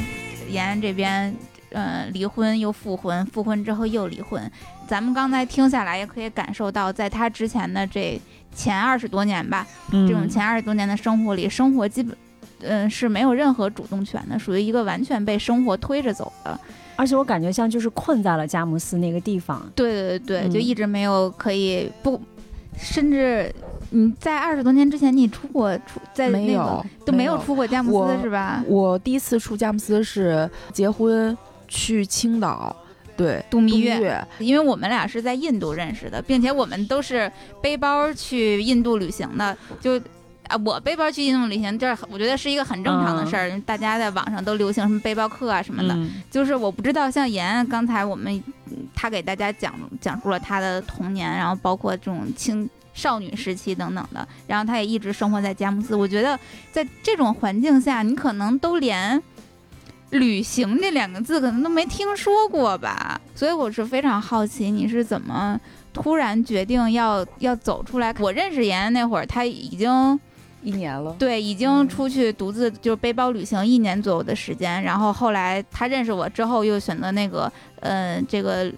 [0.49, 1.35] 延安这边
[1.71, 4.49] 呃离婚又复婚，复婚之后又离婚，
[4.87, 8.21] 咱们刚才听下来也可以感受到，在他之前的这
[8.55, 12.15] 前二十多年吧，嗯这种前二十多年的生活里，生活基本。
[12.61, 16.57] 嗯，是没有任何主动权的，属于一个完全被生活推着走的。
[16.95, 19.61] 而且我感觉像就是困在了佳木斯那个地方。
[19.75, 22.19] 对对对，就嗯一直没有可以不，
[22.75, 23.53] 甚至
[23.91, 28.63] 你在二十多年之前，你出过出在那个没有都没有出过佳木斯是吧？
[28.67, 31.37] 我第一次出佳木斯是结婚
[31.67, 32.75] 去青岛，
[33.17, 40.01] 对，度蜜月月，因为我们俩是在印度认识的，并且我们都是背包去印度旅行的，就。
[40.47, 43.59] 啊，我背包去印度旅行，这我觉得是一个很正常的事儿。
[43.61, 48.31] 大家在网上都流行什么背包客啊什么的，嗯就是我不知道，像妍妍刚才我们
[48.67, 55.95] 嗯她给大家讲讲述了她的童年，然后包括这种青少女时期等等的，然后她也一直生活在佳木斯。
[55.95, 56.39] 我觉得
[56.71, 59.19] 在这种环境下，你可能都连
[60.15, 63.19] 旅行这两个字可能都没听说过吧。
[63.33, 65.59] 所以我是非常好奇你是怎么
[65.93, 68.13] 突然决定要要走出来。
[68.19, 70.19] 我认识妍妍那会儿，她已经。
[70.63, 71.15] 一年了。
[71.19, 77.51] 对，已经嗯出去独自就是背包旅行一年左右的时间，然后后来她认识我之后，又选择那个，
[77.81, 78.71] 呃，这个。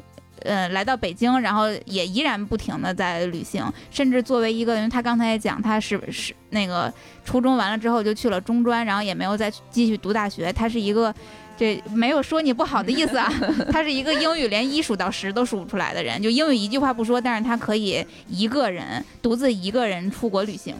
[0.44, 6.92] 呃，来到北京，然后也依然不停的在旅行，甚至作为一个，因为他刚才也讲，他是是那个
[7.26, 11.14] 初中完了之后就去了中专，然后也没有再继续读大学，他是一个，
[11.58, 13.34] 这没有说你不好的意思啊，
[13.72, 20.76] 他是一个英语连一数到十都数不出来的人，就英语一句话不说，但是他可以一个人独自一个人出国旅行，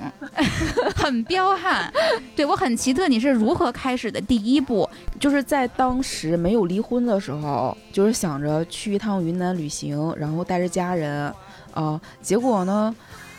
[0.96, 1.92] 很彪悍。
[2.36, 4.88] 对我很奇特，你是如何开始的第一步？
[5.20, 11.34] 就是在当时没有离婚的时候，就是想着去一趟云南旅行，然后带着家人，
[11.74, 12.96] 啊、结果呢，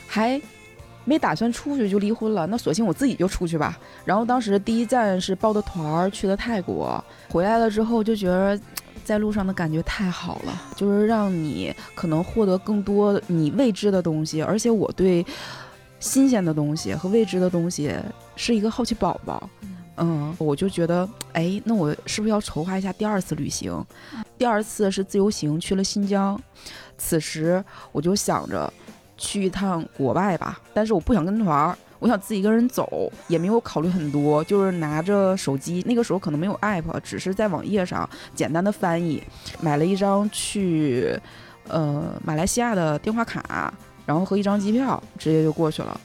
[0.09, 0.41] 还
[1.09, 2.47] 没打算出去就离婚了。
[2.47, 3.79] 那索性我自己就出去吧。
[4.05, 8.61] 然后当时第一站是报的团儿去的泰国，回来了之后就觉得。
[9.05, 15.25] 在路上的感觉太好了，就是让你可能获得更多你未知的东西，而且我对
[15.99, 17.91] 新鲜的东西和未知的东西
[18.37, 19.49] 是一个好奇宝宝。
[19.97, 23.83] 嗯，我就觉得，哎，那我是不是要筹划一下第二次旅行？
[24.37, 26.39] 第二次是自由行去了新疆，
[26.99, 28.71] 此时我就想着
[29.19, 39.23] 去一趟国外吧，但是我不想跟团儿，我想自己一个人走，也没有考虑很多，就是拿着手机，那个时候可能没有 app，只是在网页上简单的翻译，
[39.61, 41.19] 买了一张去
[41.67, 43.75] 呃马来西亚的电话卡，
[44.07, 46.01] 然后和一张机票，直接就过去了。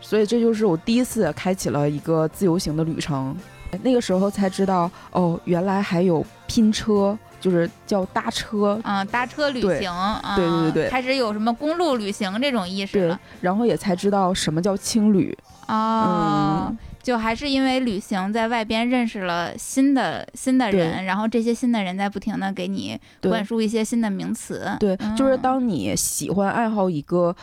[0.00, 3.36] 所以这就是我第一次开启了一个自由行的旅程。
[3.82, 8.80] 那个时候才知道，哦，原来还有拼车，就是叫搭车。
[8.84, 15.36] 嗯、搭车旅行，啊对对对对开始有什么公路旅行这种意识对了。，然后也才知道什么叫青旅。
[15.68, 24.76] 哦，嗯就还是因为旅行在外边认识了新的新的人，然后这些新的人在不停的给你灌输一些新的名词。
[24.78, 27.34] 对，就是嗯当你喜欢爱好一个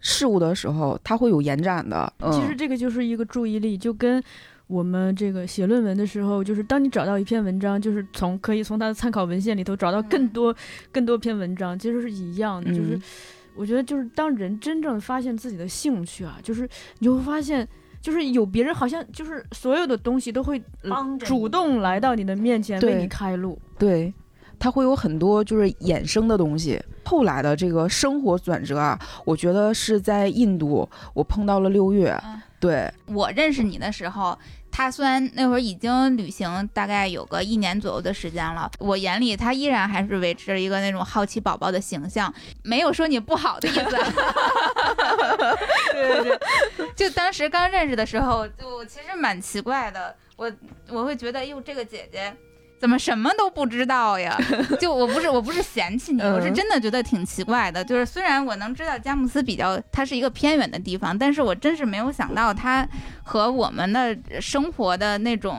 [0.00, 2.12] 事物的时候，它会有延展的。
[2.20, 4.22] 嗯、其实这个就是一个注意力，就跟
[4.68, 10.54] 我们这个写论文的时候，就是当你找到一篇文章，就是从可以从它的参考文献里头找到更多、
[10.92, 12.70] 更多篇文章，其实是一样的。
[12.70, 13.02] 就是嗯
[13.56, 16.62] 我觉得，就是当人真正发现自己的兴趣啊，就是
[17.00, 17.66] 你就会发现，
[18.00, 20.62] 就是有别人好像就是所有的东西都会
[21.18, 23.58] 主动来到你的面前为你开路。
[23.76, 24.14] 对，
[24.60, 26.80] 它会有很多就是衍生的东西。
[27.04, 32.16] 后来的这个生活转折啊，我觉得是在印度，我碰到了六月。
[32.24, 34.36] 嗯对，我认识你的时候，
[34.78, 43.82] 他虽然那会儿已经旅行大概有个一年左右的时间了，我眼里他依然还是维持了一个那种好奇宝宝的形象，没有说你不好的意思。
[45.90, 46.38] 对对
[46.76, 50.48] 对， 就当时刚认识的时候，就其实蛮奇怪的，我
[50.90, 52.32] 我会觉得，哟，这个姐姐。
[52.78, 54.38] 怎么什么都不知道呀？
[54.78, 57.84] 就我不是我不是嫌弃你，嗯我是真的觉得挺奇怪的。
[57.84, 62.88] 就是虽然我能知道佳木斯比较它是一个偏远的地方，但是我真是没有想到它
[63.24, 65.58] 和我们的生活的那种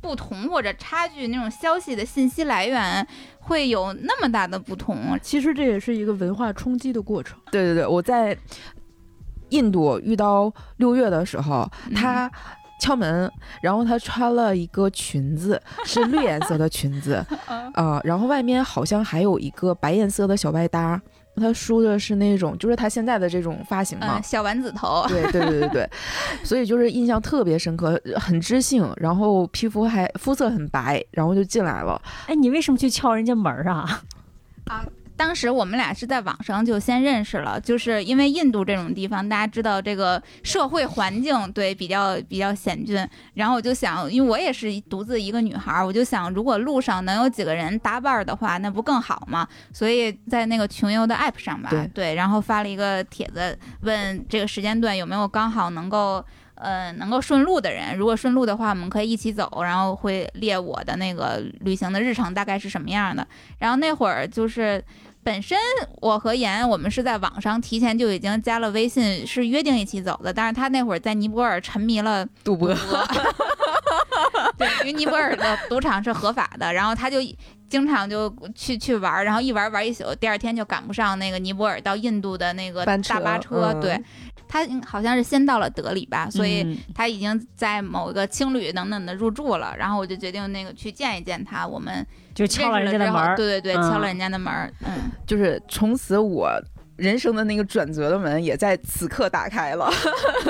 [0.00, 3.06] 不同或者差距，那种消息的信息来源
[3.40, 5.18] 会有那么大的不同。
[5.20, 7.38] 其实这也是一个文化冲击的过程。
[7.50, 8.36] 对对对，我在
[9.50, 12.30] 印度遇到六月的时候，嗯他
[12.78, 17.24] 敲门，然后她穿了一个裙子， 是绿颜色的裙子，
[17.74, 21.00] 啊、 然后外面好像还有一个白颜色的小外搭。
[21.40, 25.90] 她梳的是那种，就是她现在的这种发型嘛嗯，，小丸子头，对对对对对，
[26.42, 32.02] 所以就是印象特别深刻，很知性，然后皮肤还肤色很白，然后就进来了。
[32.26, 34.02] 哎，你为什么去敲人家门啊
[34.66, 34.84] 啊？
[35.18, 49.46] 当时我们俩是在网上就先认识了，就是因为印度这种地方，大家知道这个社会环境对比较比较险峻，然后我就想，因为我也是独自一个女孩儿，我就想，如果路上能有几个人搭伴儿的话，那不更好吗？
[49.72, 56.24] 所以在那个穷游的 app 上吧，对然后发了一个帖子，问这个时间段有没有刚好能够。
[56.60, 63.24] 呃，能够顺路的人，如果顺路的话，我们可以一起走，然后会列我的那个旅行的日程大概是什么样的。
[63.60, 64.82] 然后那会儿就是
[65.28, 65.58] 本身
[66.00, 70.32] 我和妍我们是在网上提前就已经加了微信，是约定一起走的。
[70.32, 72.74] 但是他那会儿在尼泊尔沉迷了赌博，
[74.56, 77.18] 对，因为尼泊尔的赌场是合法的，然后他就
[77.68, 83.70] 经常就去去玩儿，然后一玩儿玩儿一宿，第二天就赶不上那个尼泊尔到印度的那个大巴车。
[83.74, 84.02] 嗯对，
[84.48, 89.74] 他好像是先到了德里吧，所以嗯他已经在某个青旅等等的入住了。
[89.78, 93.36] 然后我就决定那个去见一见他，我们就敲了人家的门儿。
[93.36, 95.10] 对对对，嗯敲了人家的门儿，嗯。
[95.26, 96.50] 就是从此我
[96.96, 99.90] 人生的那个转折的门也在此刻打开了。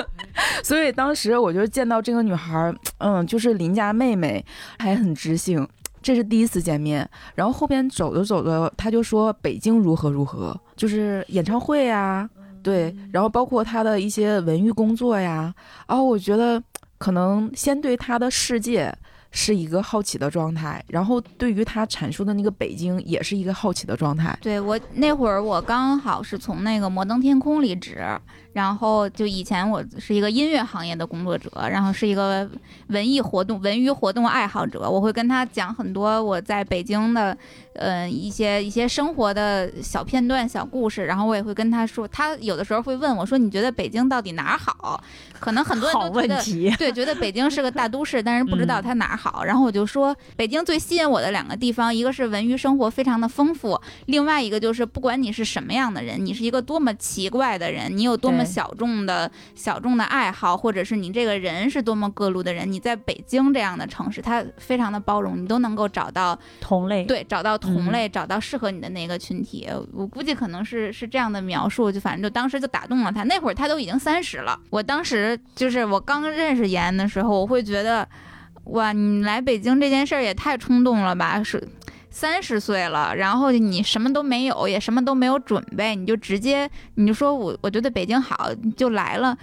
[0.63, 4.43] 所以当时我就见到这个女孩儿，嗯，就是邻家妹妹，
[4.77, 5.67] 还很知性。
[6.01, 12.27] 这是第一次见面，然后后边走着走着，她就说北京如何如何，就是演唱会呀，
[12.61, 15.53] 对，然后包括他的一些文娱工作呀，
[15.87, 16.61] 哦我觉得
[16.97, 18.93] 可能先对他的世界
[19.31, 24.37] 是一个好奇的状态，然后对于他阐述的那个北京也是一个好奇的状态。
[24.41, 28.03] 对我那会儿，我刚好是从那个摩登天空离职，
[28.53, 32.49] 然后就以前我是一个音乐行业的工作者，然后是一个
[32.87, 34.89] 文艺活动、文娱活动爱好者。
[34.89, 37.37] 我会跟他讲很多我在北京的，
[37.73, 45.01] 呃，一些一些生活的小片段、小故事，然后我也会跟他说，他有的时候会问我说：“你觉得北京到底哪儿好？”
[45.39, 46.35] 可能很多 人都觉得。
[46.35, 48.83] 问题，对，觉得北京是个大都市，但是不知道嗯。
[48.83, 49.43] 它哪儿好。
[49.43, 67.03] 然后我就说，北京最吸引我的两个地方，一个是文娱生活非常的丰富，另外一个就是不管你是什么样的人，你是一个多么奇怪的人，你有多么对小众的小众的爱好，或者是你这个人是多么各路的人，你在北京这样的城市，它非常的包容，你都能够找到同类。
[67.05, 69.67] 对，找到同嗯类，找到适合你的那个群体。
[69.93, 73.23] 我估计可能是是这样的描述，就反正就当时就打动了他。
[73.23, 78.07] 那会儿他都已经三十了，我当时就是我刚认识妍的时候，我会觉得，
[78.65, 81.67] 哇，你来北京这件事儿也太冲动了吧，是。
[82.09, 89.37] 三十岁了，然后你什么都没有，也什么都没有准备，你就直接你就说我我觉得北京好，你就来了。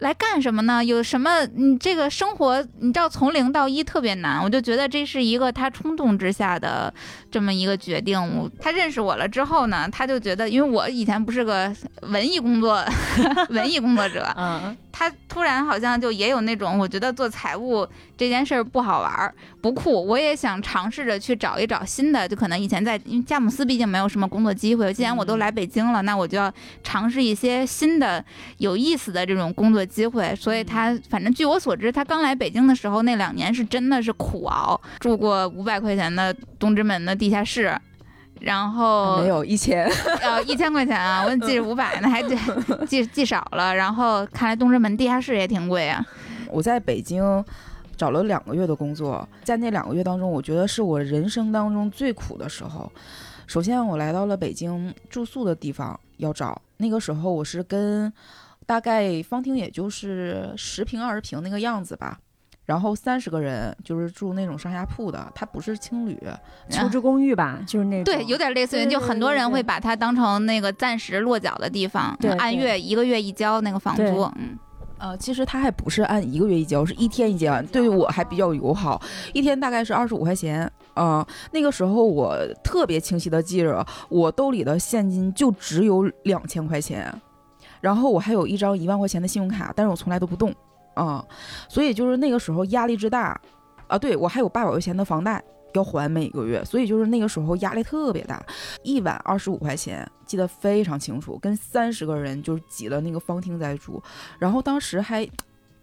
[0.00, 0.84] 来干什么呢？
[0.84, 1.46] 有什么？
[1.54, 6.92] 你这个生活，你知道从零到一特别难，我就觉得这是一个他冲动之下的
[7.30, 8.20] 这么一个决定。
[8.36, 12.84] 我他认识我了之后呢，他就觉得，因为我以前不是个文艺工作
[13.50, 17.86] 文艺工作者，嗯，他突然好像就也有那种，我觉得做财务
[18.16, 20.06] 这件事儿不好玩儿，不酷。
[20.06, 26.52] 我也想尝试着去找一找新的，就可能以前在，因为佳木斯毕竟没有什么工作机会，既然我都来北京了，那我就要
[26.82, 28.24] 尝试一些新的
[28.58, 30.34] 有意思的这种工作机会。
[30.36, 37.76] 所以他反正据我所知，他刚来北京的时候那两年是真的是苦熬，住过五百块钱的东直门的地下室。
[38.40, 39.86] 然后没有一千，
[40.20, 42.36] 呃，一千块钱啊，我记着 五百呢，还记
[42.86, 43.74] 记记少了。
[43.74, 46.04] 然后看来东直门地下室也挺贵啊。
[46.50, 47.22] 我在北京
[47.96, 52.90] 找了两个月的工作，在那两个月当中，我觉得是我人生当中最苦的时候。
[53.46, 58.12] 首先，我来到了北京住宿的地方要找，那个时候我是跟
[58.66, 62.18] 大概方厅也就是十平二十平那个样子吧。
[62.64, 66.18] 然后三十个人就是住那种上下铺的，它不是青旅，
[66.70, 68.04] 求职公寓吧，就是那种。
[68.04, 72.38] 对，有点类似于，就很多人会把它当成那个暂时落脚的地方，对对。
[72.38, 74.58] 按月一个月一交那个房租，嗯，
[74.98, 79.00] 呃，其实它还不是按一个月一交，是一天一交，对我还比较友好，
[79.32, 80.70] 一天大概是二十五块钱。
[80.94, 87.12] 啊、那个时候我特别清晰的记着，我兜里的现金就只有两千块钱，
[87.80, 90.54] 然后我还有一张一万块钱的信用卡，但是我从来都不动，
[90.94, 91.24] 啊、
[91.68, 93.36] 所以就是那个时候压力之大，
[93.88, 95.42] 啊，对我还有八百块钱的房贷
[95.74, 98.44] 要还每个月，所以就是那个时候压力特别大，
[98.82, 104.02] 一晚二十五块钱，记得非常清楚，跟三十个人就是挤了那个方厅在住，
[104.38, 105.28] 然后当时还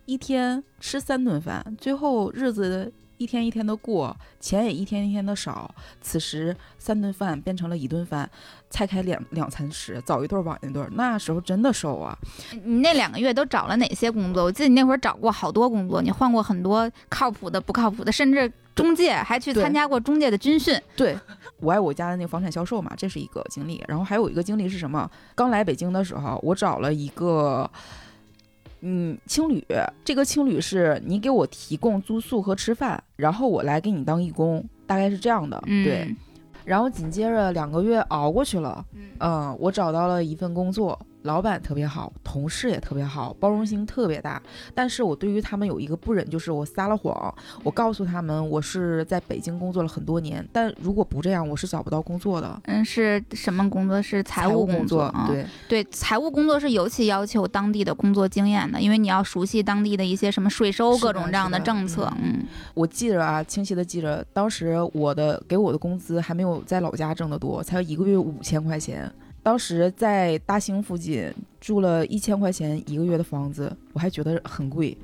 [0.06, 5.74] 一天吃三顿饭，最后日子一天一天的过，钱也一天一天的少。
[6.02, 8.28] 此时三顿饭变成了一顿饭，
[8.72, 10.89] 菜开两两餐吃，早一顿晚一顿。
[10.94, 12.18] 那时候真的瘦啊！
[12.64, 14.46] 你那两个月都找了哪些工作？
[14.46, 20.80] 我记得你那会儿找过好多工作，你换过很多靠谱的、不靠谱的，甚至中介还去参加过中介的军训。
[20.95, 21.17] 对
[21.59, 23.84] 我爱我家的那个房产销售嘛，这是一个经历。
[23.88, 25.09] 然后还有一个经历是什么？
[25.36, 27.69] 刚来北京的时候，我找了一个。
[28.84, 29.63] 嗯，青旅，
[30.03, 35.61] 这个青旅是你给我提供住宿和吃饭，然后我来给你当义工，大概是这样的。
[35.67, 36.15] 嗯，对，
[36.65, 38.84] 然后紧接着两个月熬过去了，
[39.19, 44.41] 嗯，我找到了一份工作，老板特别好，同事也特别好，包容性特别大。
[44.74, 52.59] 但是我对于他们有一个不忍，就是我撒了谎，我告诉他们我是在北京工作了很多年，但如果不这样，我是找不到工作的。
[52.65, 54.01] 嗯，是什么工作？
[54.01, 55.26] 是财务工作啊。
[55.28, 62.11] 对，对，财务工作是尤其要求当地的工作经验的，因为你要熟悉当地的一些什么税收各种这样的政策。
[62.22, 69.11] 嗯我记着啊，清晰的记着，当时我的给我的工资还没有在老家挣得多，才一个月五千块钱。
[69.44, 74.98] 当时在大兴附近住了一千块钱一个月的房子，我还觉得很贵。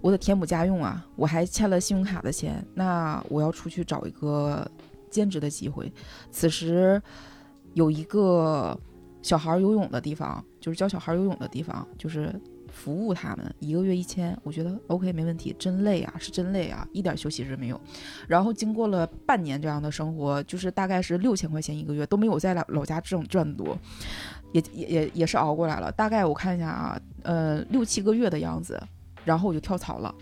[0.00, 4.70] 我得填补家用啊，我还欠了信用卡的钱，那我要出去找一个
[5.10, 5.90] 兼职的机会。
[6.30, 7.00] 此时
[7.72, 8.78] 有一个
[9.22, 12.34] 小孩游泳的地方，就是教小孩游泳的地方，就是
[12.74, 15.54] 服务他们，一个月一千，我觉得 OK 没问题。
[15.58, 17.80] 真累啊，是真累啊，一点休息日没有。
[18.26, 23.78] 然后经过了半年这样的生活，就是大概是六千块钱一个月，都没有在老老家挣赚多，
[24.52, 25.90] 也也也也是熬过来了。
[25.92, 28.78] 大概我看一下啊，呃，六七个月的样子，
[29.24, 30.14] 然后我就跳槽了。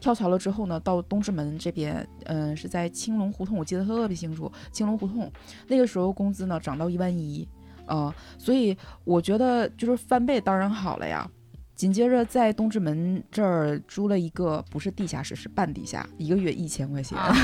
[0.00, 4.50] 跳槽了之后呢，到东直门这边，嗯、是在青龙胡同，我记得特别清楚。
[4.70, 5.32] 青龙胡同
[5.68, 7.48] 那个时候工资呢涨到一万一，
[7.86, 11.26] 啊、所以我觉得就是翻倍当然好了呀。
[11.82, 17.34] 紧接着在东直门这儿租了一个不是地下室，是半地下，一个月一千块钱，啊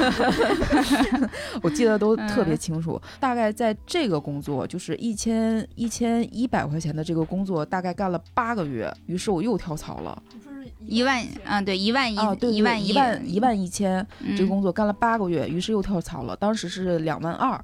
[1.61, 3.03] 我记得都特别嗯清楚。
[3.19, 10.23] 大概在这个工作，就是一千一千一百块钱的这个工作，大概干了八个月，于是我又跳槽了。
[10.87, 16.37] 一万，嗯，对，一万一，啊，对对一万一万一万一千，这个嗯工作干了八个月，于是又跳槽了。
[16.37, 17.61] 当时是两万二，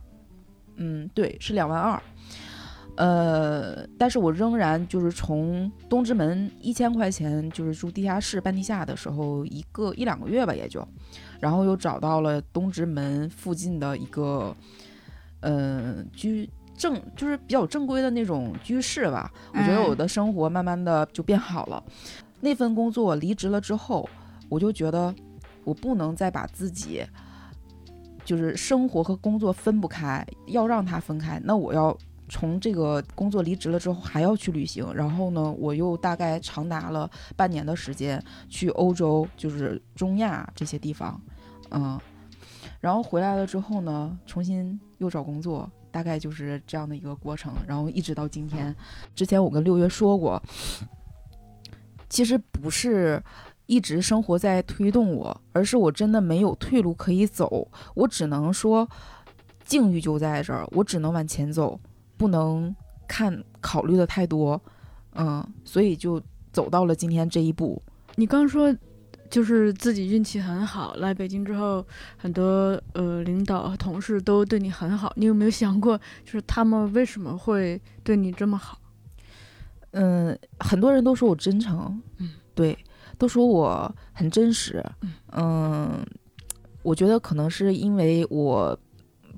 [0.75, 2.03] 嗯，对，是两万二。
[2.97, 10.86] 呃，但是我仍然就是从东直门一千块钱，就是住地下室半地下的时候，一个一两个月吧，也就，
[11.40, 14.55] 然后又找到了东直门附近的一个，
[15.40, 19.32] 呃，居正就是比较正规的那种居室吧。
[19.53, 21.82] 我觉得我嗯的生活慢慢的就变好了。
[22.40, 24.09] 那份工作离职了之后，
[24.49, 25.12] 我就觉得
[25.64, 27.03] 我不能再把自己
[28.24, 31.40] 就是生活和工作分不开，要让它分开。
[31.42, 31.97] 那我要
[32.29, 41.20] 从这个工作离职了之后还要去旅行，然后呢，我又大概长达了半年的时间去欧洲，就是中亚这些地方，
[41.70, 42.01] 嗯，
[42.81, 45.70] 然后回来了之后呢，重新又找工作。
[45.95, 48.75] 大概就是这样的一个过程，然后一直到今天。
[49.14, 50.43] 之前我跟六月说过，
[52.09, 53.22] 其实不是
[53.66, 58.89] 一直生活在推动我，而是我真的没有退路可以走，我只能说
[59.64, 61.79] 境遇就在这儿，我只能往前走，
[62.17, 62.75] 不能
[63.07, 64.61] 看考虑的太多，
[65.15, 66.21] 嗯，所以就
[66.53, 67.83] 走到了今天这一步。
[68.17, 68.75] 你刚说
[69.29, 71.85] 就是自己运气很好，来北京之后，
[72.17, 75.12] 很多呃领导和同事都对你很好。
[75.17, 78.79] 你有没有想过，就是他们为什么会对你这么好？
[79.91, 82.77] 嗯，很多人都说我真诚，嗯，对，
[83.19, 86.07] 都说我很真实，嗯嗯，
[86.83, 88.79] 我觉得可能是因为我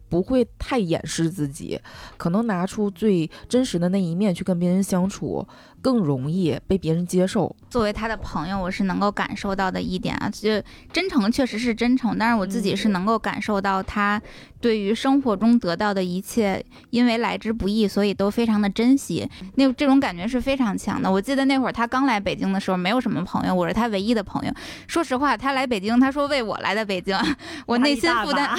[0.09, 1.81] 不会太掩饰自己，
[2.17, 5.47] 可能拿出最真实的那一面去跟别人相处，
[5.87, 7.55] 更容易被别人接受。
[7.71, 10.61] 作为他的朋友，我是能够感受到的一点啊，就
[10.93, 14.21] 真诚确实是真诚，但是我自己是能够感受到他
[14.61, 16.61] 对于生活中得到的一切，
[16.91, 19.31] 因为来之不易，所以都非常的珍惜。
[19.55, 21.09] 那这种感觉是非常强的。
[21.09, 24.53] 我记得那会儿他刚来北京的时候，没有什么朋友，我是他唯一的朋友。
[24.89, 27.17] 说实话，他来北京，他说为我来的北京，
[27.65, 28.51] 我内心负担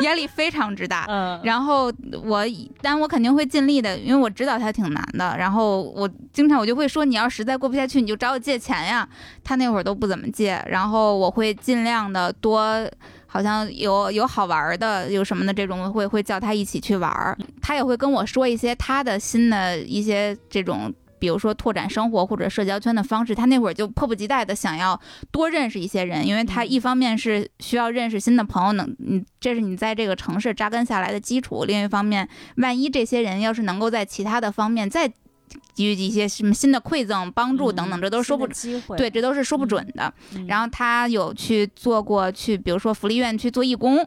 [0.00, 1.04] 压力 非常之大。
[1.10, 2.42] 嗯，然后我，
[2.80, 5.36] 但我肯定会尽力的，因为我知道他挺难的。
[5.36, 9.08] 然后我经常我就会说，你要实在过不下去，你就找我借钱呀。
[9.42, 12.88] 他那会儿都不怎么借，然后我会尽量的多，
[13.26, 17.36] 好像有有好玩的，有什么的这种，会会叫他一起去玩儿。
[17.60, 20.92] 他也会跟我说一些他的新的一些这种。
[21.16, 25.00] 比如说拓展生活或者社交圈的方式，他那会儿就迫不及待的想要
[25.30, 35.10] 多认识一些人，因为他一方面是需要认识新的朋友，能，嗯，这是你在这个城市扎根下来的基础；另一方面，万一这些人要是能够在其他的方面再
[35.74, 38.82] 给予一些什么新的馈赠、帮助等等，这都说不准。
[38.96, 40.12] 对，这都是说不准的。
[40.46, 43.98] 然后他有去做过去，比如说福利院去做义工，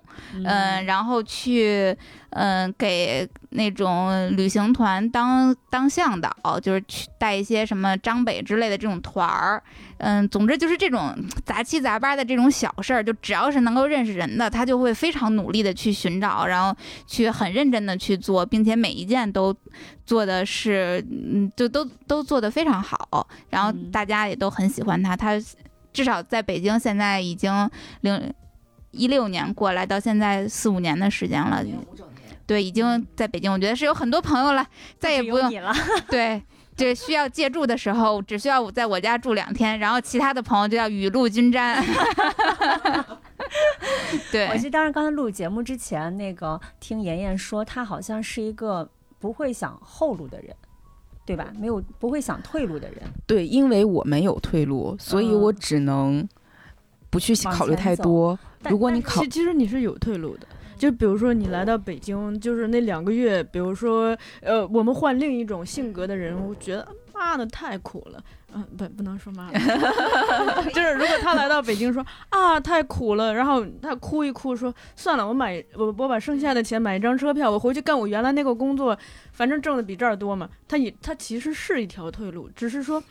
[0.43, 1.97] 嗯，然后去。
[2.32, 3.28] 嗯，给
[3.58, 6.32] 那种旅行团当当向导，
[6.62, 9.62] 就是去带一些什么张北之类的这种团儿。
[9.97, 11.12] 嗯，总之就是这种
[11.43, 16.78] 杂七杂八的这种小事儿，就只要是能够认识人的，他就会非常努力的去寻找，然后
[17.08, 19.53] 去很认真的去做，并且每一件都
[20.05, 23.28] 做的是，嗯，就都都做的非常好。
[23.49, 25.32] 然后大家也都很喜欢他，他
[25.91, 27.68] 至少在北京现在已经
[28.01, 28.32] 零
[28.91, 31.64] 一六年过来到现在四五年的时间了。
[32.47, 34.65] 对，已经在北京，我觉得是有很多朋友了，
[34.97, 35.71] 再也不用你了。
[36.09, 36.41] 对，
[36.77, 41.83] 这需要借住的时候，只需要我在我家住两天，然后其他的朋友就要雨露均沾。
[44.31, 48.89] 对，我记得当时刚才录节目之前，那个听妍妍说，她好像是一个
[49.19, 50.55] 不会想后路的人，
[51.25, 51.51] 对吧？
[51.59, 53.01] 没有不会想退路的人。
[53.25, 56.25] 对，因为我没有退路，所以我只能
[57.09, 58.39] 不去考虑太多。
[58.69, 60.47] 如果你考，其实你是有退路的。
[60.78, 68.23] 就比如说你来到北京，就是那两个月，比如说，呃，我们换另一种性格的人，我觉得妈的太苦了，
[68.53, 69.59] 嗯，不，不能说妈的，
[70.71, 78.97] 就是如果他来到北京说啊太苦了，然后他哭一哭说算了，我买我我把剩下的钱买一张车票，我回去干我原来那个工作，
[79.32, 83.01] 反正挣的比这儿多嘛，他也他其实是一条退路，只是说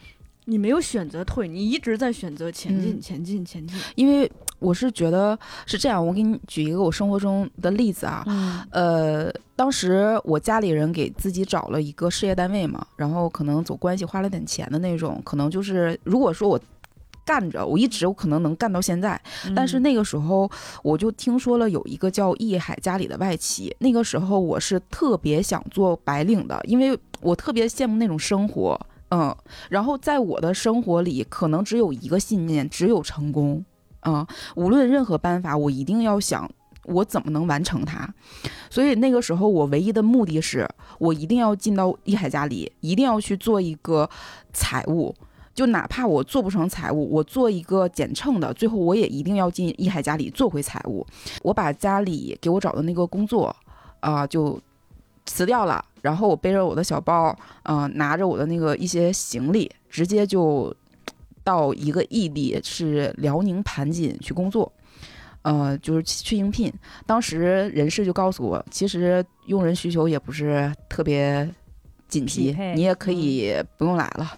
[0.47, 4.29] 你没有选择退，你一直在选择前进，前进，前进，因为。
[4.59, 16.59] 我是觉得是这样，我给你举一个我生活中的例子啊，呃，当时我家里人给自己找了一个事业单位嘛，然后可能走关系花了点钱的那种，可能就是如果说我
[17.23, 19.21] 干着，我一直我可能能干到现在，
[19.55, 20.51] 但是那个时候
[20.83, 28.81] 我就听说了有一个叫易海家里的外企，那个时候我是特别想做白领的，因为我特别羡慕那种生活，
[29.11, 29.37] 嗯，
[29.71, 33.65] 然后在我的生活里，可能只有一个信念，只有成功。
[34.03, 36.49] 嗯，无论任何办法，我一定要想
[36.85, 38.13] 我怎么能完成它。
[38.71, 44.09] 所以那个时候，我唯一的目的是我一定要进到易海家里，一定要去做一个
[44.53, 45.15] 财务。
[45.55, 51.07] 就哪怕我做不成财务，我做一个简称的，最后我也一定要进易海家里做回财务。
[51.43, 53.55] 我把家里给我找的那个工作
[54.01, 54.61] 啊，就
[55.27, 55.85] 辞掉了。
[56.01, 60.74] 然后我背着我的小包，嗯，拿着我的那个一些行李，直接就。
[61.47, 64.72] 到一个异地是辽宁盘锦去工作，
[65.43, 66.72] 呃，就是去应聘。
[67.07, 71.49] 当时人事就告诉我，其实用人需求也不是特别
[72.09, 74.29] 紧急，你也可以不用来了。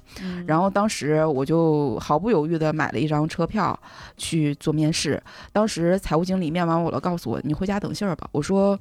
[0.46, 3.80] 然后当时我就毫不犹豫的买了一张车票
[4.18, 5.18] 去做面试。
[5.50, 8.28] 当时财务经理面完我了，告诉我你回家等信儿吧。
[8.32, 8.78] 我说。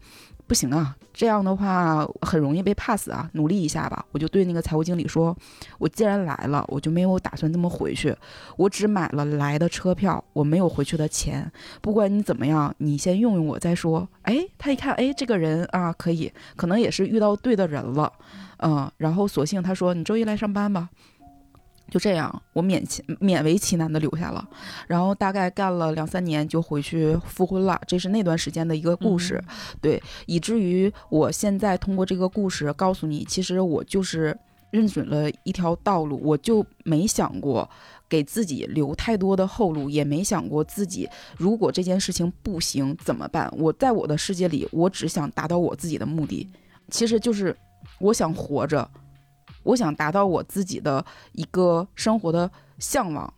[0.47, 4.05] 不行啊，这样的话很容易被 pass 啊，努力一下吧。
[4.13, 5.35] 我就对那个财务经理说，
[5.77, 8.15] 我既然来了，我就没有打算这么回去，
[8.55, 11.51] 我只买了来的车票，我没有回去的钱。
[11.81, 14.07] 不管你怎么样，你先用用我再说。
[14.21, 18.11] 哎，他一看，哎，这个人啊，可以，可能也是遇到对的人了，
[18.59, 20.89] 嗯，然后索性他说，你周一来上班吧。
[21.89, 24.45] 就这样，我勉其勉为其难的留下了，
[24.87, 27.79] 然后大概干了两三年就回去复婚了。
[27.87, 29.41] 这是那段时间的一个故事，
[29.79, 34.37] 对，以至于我现在通过这个故事告诉你，其实我就是
[34.69, 37.69] 认准了一条道路，我就没想过
[38.09, 41.07] 给自己留太多的后路，也没想过自己
[41.37, 43.49] 如果这件事情不行怎么办。
[43.57, 46.45] 我在我的世界里，我只想达到我自己的目的，
[46.89, 47.55] 其实就是
[47.99, 48.89] 我想活着。
[49.67, 52.49] 我想达到我自己的一个生活的
[52.79, 53.31] 向往。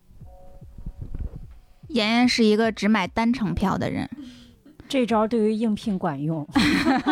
[1.90, 4.08] 妍妍是一个只买单程票的人，
[4.88, 6.48] 这招对于应聘管用。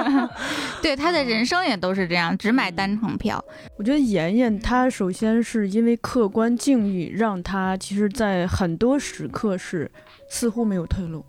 [0.84, 3.44] 对他的人生也都是这样，只买单程票。
[3.78, 9.92] 我觉得妍妍她首先是因为客观境遇，让她其实在很多时刻是
[10.30, 11.26] 似乎没有退路，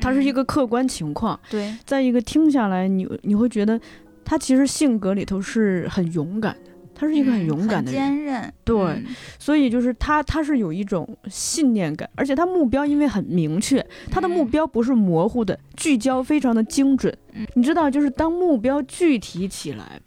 [0.00, 1.38] 她是一个客观情况。
[1.48, 3.80] 对，再一个听下来，你你会觉得
[4.24, 6.67] 她其实性格里头是很勇敢的，
[6.98, 8.02] 她是一个很勇敢的人。
[8.02, 8.52] 嗯坚韧。
[8.64, 9.04] 对嗯
[9.38, 17.46] 所以就是他，他是有一种信念感，而且他目标因为很明确，他的目标不是模糊的，聚焦非常的精准嗯。
[17.54, 20.00] 你知道，就是当目标具体起来，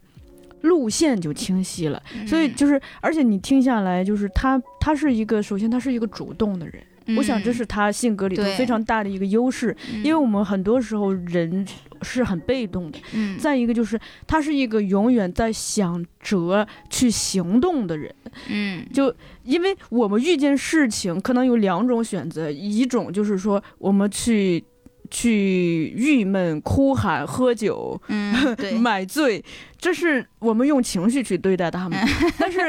[0.61, 2.01] 路线就清晰了。
[2.27, 6.75] 所以就是，而且你听下来，就是他，他是一个，首先他是一个主动的人，
[7.17, 11.65] 我想这是他性格里头非常大的一个优势，嗯因为我们很多时候人
[12.01, 12.99] 是很被动的。
[13.13, 18.13] 嗯再一个就是，他是一个永远在想着去行动的人。
[18.47, 24.63] 嗯就因为我们遇见事情可能有两种选择，一种就是说我们去
[25.09, 28.33] 去郁闷、哭喊、喝酒、 嗯
[28.79, 29.43] 买醉，
[29.77, 31.99] 这是我们用情绪去对待他们。
[32.39, 32.59] 但是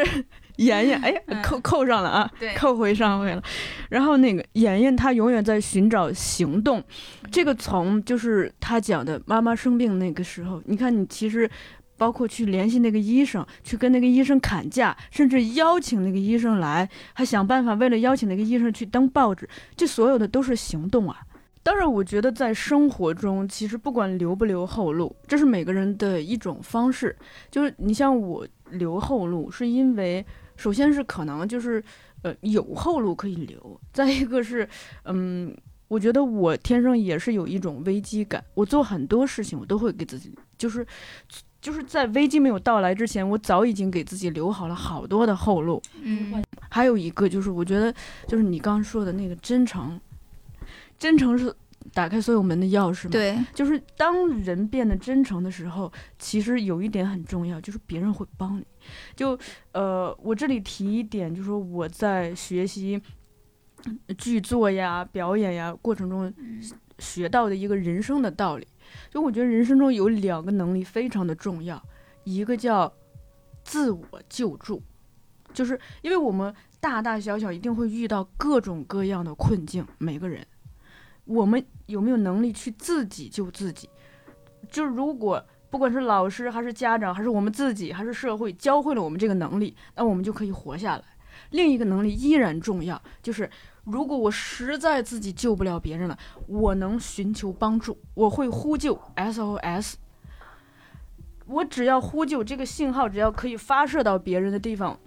[0.57, 3.43] 妍妍，哎，呀扣扣上了啊，对扣回上回了。
[3.91, 6.83] 然后那个妍妍，她永远在寻找行动。
[7.31, 11.51] 这个从就是她讲的妈妈生病那个时候，你看你其实。
[11.99, 21.19] 包括去联系那个医生，去跟那个医生砍价，甚至邀请那个医生来，还想办法为了邀请那个医生去登报纸，这所有的都是行动啊。
[21.63, 27.17] 当然，我觉得在生活中，其实不管留不留后路，这是每个人的一种方式。
[27.53, 30.27] 就是你像我留后路，是因为
[30.63, 31.83] 首先是可能就是
[32.23, 34.69] 呃有后路可以留，再一个是
[35.05, 35.53] 嗯，
[35.89, 40.87] 我觉得我天生也是有一种危机感，我做很多事情我都会给自己就是。
[41.63, 45.81] 就是在危机没有到来之前，我早已经给自己留好了好多的后路。
[46.03, 47.95] 嗯还有一个就是，我觉得
[48.27, 50.01] 就是你刚刚说的那个真诚，
[50.99, 51.55] 真诚是
[51.93, 58.67] 打开所有门的钥匙嘛。，对就是当人变得真诚的时候，其实有一点很重要，就是别人会帮你。
[59.15, 59.39] 就
[59.73, 63.01] 呃，我这里提一点，就是说我在学习
[64.19, 66.33] 剧作呀、表演呀过程中
[66.99, 68.67] 学到的一个人生的道理。
[69.11, 71.83] 就我觉得人生中有两个能力非常的重要，
[72.25, 72.93] 一个叫
[73.65, 74.83] 自我救助，
[75.55, 80.45] 就是因为我们大大小小一定会遇到各种各样的困境，每个人，
[81.25, 83.89] 我们有没有能力去自己救自己？
[84.71, 91.05] 就是如果不管是老师还是家长，还是我们自己，还是社会教会了我们这个能力，那我们就可以活下来。
[91.51, 93.49] 另一个能力依然重要，就是
[93.85, 99.95] 如果我实在自己救不了别人了，我能寻求帮助，我会呼救 SOS。
[101.47, 104.99] 我只要呼救这个信号，只要可以发射到别人的地方，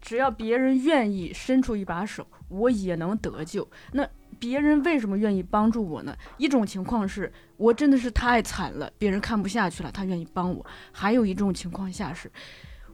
[0.00, 3.68] 只要别人愿意伸出一把手，我也能得救。
[3.92, 4.06] 那
[4.38, 6.14] 别人为什么愿意帮助我呢？
[6.36, 12.30] 一种情况是我真的是太惨了，别人看不下去了，他愿意帮我；还有一种情况下是，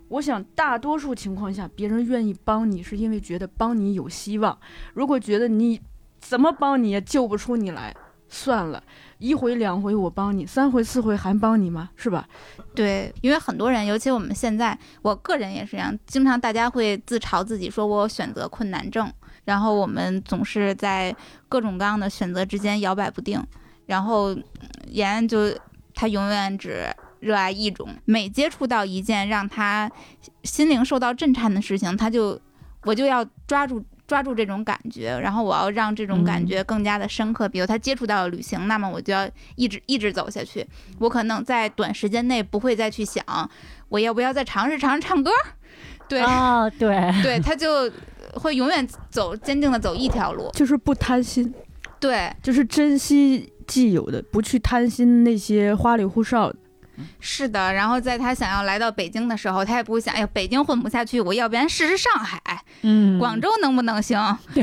[0.08, 4.58] 我想大多数情况下，别人愿意帮你是因为觉得帮你有希望。
[4.94, 5.80] 如果觉得你
[6.20, 7.94] 怎么帮你也救不出你来，
[8.28, 8.82] 算了，
[9.18, 11.90] 一回两回我帮你，三回四回还帮你吗？
[11.96, 12.26] 是吧？
[12.74, 19.12] 对，因为很多人，尤其我们现在，我个人也是这样，经常大家会自嘲自己说我选择困难症，
[19.44, 21.14] 然后我们总是在
[21.48, 23.42] 各种各样的选择之间摇摆不定，
[23.86, 24.42] 然后嗯
[24.88, 25.52] 妍妍就
[25.94, 26.86] 她永远只
[27.20, 29.90] 热爱一种，每接触到一件让她
[30.42, 32.40] 心灵受到震颤的事情，她就
[32.84, 33.84] 我就要抓住。
[34.04, 37.48] 抓住这种感觉，然后我要让这种感嗯觉更加的深刻。
[37.48, 40.66] 比如他接触到了旅行，那么我就要一直一直走下去。
[40.98, 43.24] 我可能在短时间内不会再去想
[43.88, 45.30] 我要不要再尝试尝试唱歌。
[46.08, 47.90] 对、哦，对， 对，他就
[48.32, 50.50] 会永远走坚定的走一条路。
[50.52, 51.52] 就是不贪心，
[52.00, 56.56] 对，就是珍惜既有的，不去贪心那些花里胡哨的。
[57.18, 57.72] 是的。
[57.72, 64.20] 然后在他想要来到北京的时候，他也不会想，哎呀，北京混不下去，我要不然试试上海、嗯，广州能不能行？
[64.54, 64.62] 对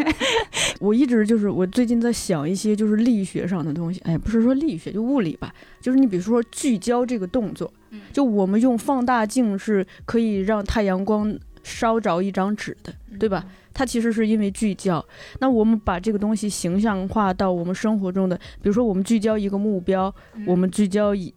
[0.80, 13.44] 我一直就是我最近在想一些就是力学上的东西，哎，不是说力学，就物理吧，就是你比如说聚焦这个动作，嗯就我们用放大镜是可以让太阳光烧着一张纸的，对吧？
[13.74, 15.04] 它其实是因为聚焦。
[15.40, 20.14] 那我们把这个东西形象化到我们生活中的，比如说我们聚焦一个目标，
[20.46, 21.32] 我们聚焦一。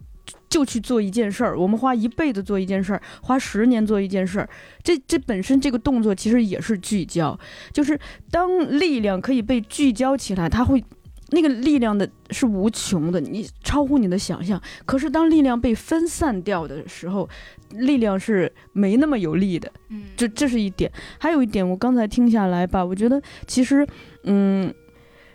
[0.49, 4.49] 就去做一件事儿，我们花一辈子做一件事儿，花十年做一件事儿，
[4.81, 7.37] 这这本身这个动作其实也是聚焦，
[7.73, 7.99] 就是
[8.31, 10.83] 当力量可以被聚焦起来，它会
[11.29, 14.61] 那个力量的是无穷的，你超乎你的想象。
[14.85, 17.27] 可是当力量被分散掉的时候，
[17.71, 19.71] 力量是没那么有力的。
[19.89, 23.85] 嗯，这这是一点，还有一点，我刚才听下来吧，我觉得其实，
[24.23, 24.71] 嗯，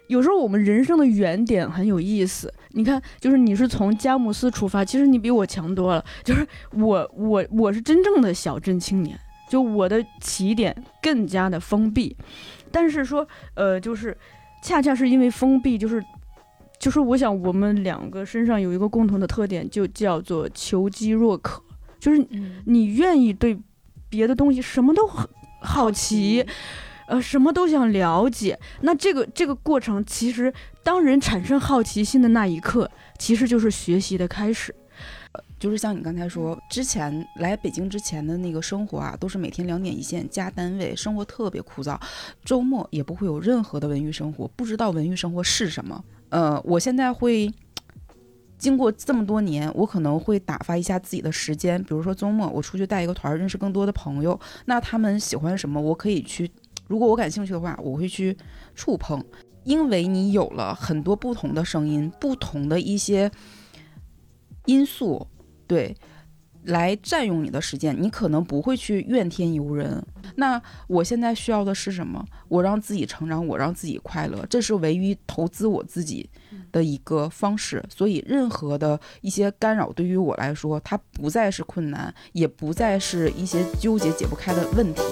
[0.07, 2.53] 有时候我们人生的原点很有意思。
[2.70, 6.05] 你看，就是你是从佳木斯出发，其实你比我强多了。
[6.22, 9.18] 就是我我我是真正的小镇青年，
[9.49, 10.72] 就我的起点
[11.03, 12.16] 更加的封闭，
[12.70, 14.16] 但是说呃，就是
[14.62, 16.02] 恰恰是因为封闭，就是
[16.78, 21.62] 就是我想我们两个身上有一个共同的特点，就叫做求知若渴，
[21.98, 22.26] 就是
[22.66, 23.58] 你愿意对
[24.08, 25.28] 别的东西什么都很
[25.61, 26.44] 好奇，
[27.06, 28.58] 呃，什么都想了解。
[28.80, 30.52] 那这个这个过程，其实
[30.82, 34.74] 当人产生好奇心的那一刻，其实就是学习的开始。
[35.61, 42.00] 就是像你刚才说，之前来北京之前的那个生活啊，都是每天两点一线加单位，生活特别枯燥，
[42.42, 46.02] 周末也不会有任何的文娱生活，不知道文娱生活是什么。
[46.30, 47.52] 呃，我现在会
[48.56, 54.40] 经过这么多年，我可能会打发一下自己的时间，比如说周末我出去带一个团儿，认识更多的朋友。
[54.64, 56.50] 那他们喜欢什么，我可以去，
[56.88, 58.34] 如果我感兴趣的话，我会去
[58.74, 59.22] 触碰，
[59.64, 63.30] 因为你有了很多不同的声音，不同的一些
[64.64, 65.26] 因素，
[65.70, 65.96] 对。
[66.64, 70.04] 来占用你的时间，你可能不会去怨天尤人。
[70.36, 72.22] 那我现在需要的是什么？
[72.48, 76.28] 我让自己成长，我让自己快乐，这是唯一投资我自己
[76.70, 77.82] 的一个方式。
[77.88, 85.02] 所以，任何的一些干扰对于我来说，它不再是困难，也不再是一些纠结解不开的问题。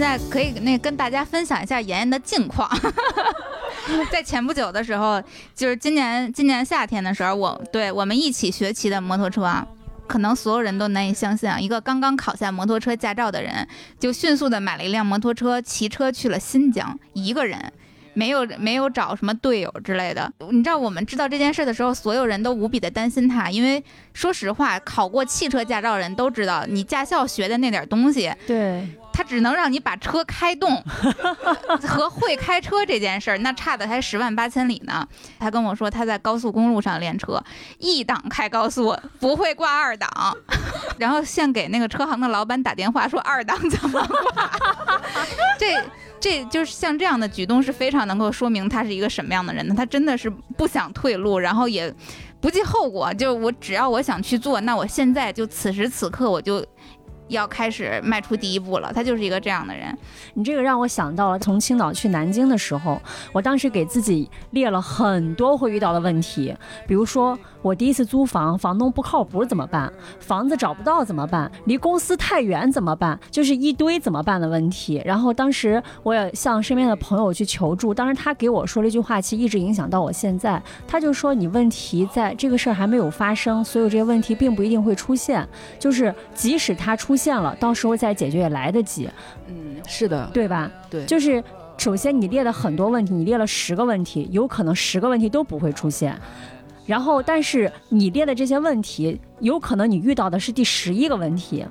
[0.00, 2.68] 在可以那跟大家分享一下妍妍的近况。
[4.10, 5.22] 在前不久的时候，
[5.54, 9.66] 就是今年今年夏天的时候，我对我们一起学骑的摩托车啊，
[10.06, 13.66] 可能所有人都难以相信啊，一个刚刚考下摩托车驾照的人，
[13.98, 17.72] 就迅速的买了一辆摩托车，骑车去了新疆，一个人。
[18.12, 23.82] 没有没有找什么队友之类的，你知道我们知道这件事的时候，所有人都无比的担心他，因为
[24.12, 28.84] 说实话，考过汽车驾照人都知道，你驾校学的那点东西，对，
[29.20, 30.82] 它只能让你把车开动，
[31.86, 35.06] 和会开车这件事儿，那差的还十万八千里呢。
[35.38, 37.38] 他跟我说他在高速公路上练车，
[37.76, 40.08] 一档开高速不会挂二档，
[40.96, 44.02] 然后现给那个车行的老板打电话说二档怎么
[44.34, 44.50] 挂，
[45.60, 45.66] 这。
[46.22, 49.74] 这就是像这样的举动是非常能够说明他是一个什么样的人呢？
[49.74, 51.90] 他真的是不想退路，然后也
[52.42, 53.10] 不计后果。
[53.14, 56.62] 就我只要我想去做，那我现在就此时此刻我就
[57.30, 58.92] 要开始迈出第一步了。
[58.92, 59.96] 他就是一个这样的人。
[60.34, 63.00] 你这个让我想到了从青岛去南京的时候，
[63.32, 66.54] 我当时给自己列了很多会遇到的问题，
[66.86, 67.38] 比如说。
[67.62, 69.92] 我第一次租房，房东不靠谱怎么办？
[70.18, 71.52] 房子找不到怎么办？
[71.66, 73.20] 离公司太远怎么办？
[73.30, 75.02] 就是一堆怎么办的问题。
[75.04, 80.58] 然后当时我也向身边的朋友去求助，当时他给我说了一句话，其实一直影响到我现在。
[80.88, 85.46] 他就说：“你问题在这个事儿还没有发生，所有这些问题并不一定会出现。
[85.78, 89.06] 就是即使它出现了，到时候再解决也来得及。”
[89.48, 90.70] 嗯，是的，对吧？
[90.88, 91.44] 对，就是
[91.76, 96.18] 首先你列了很多问题，你列了十个问题，有可能十个问题都不会出现。
[96.86, 101.64] 然后，但是你列的这些问题，有可能你遇到的是第十一个问题，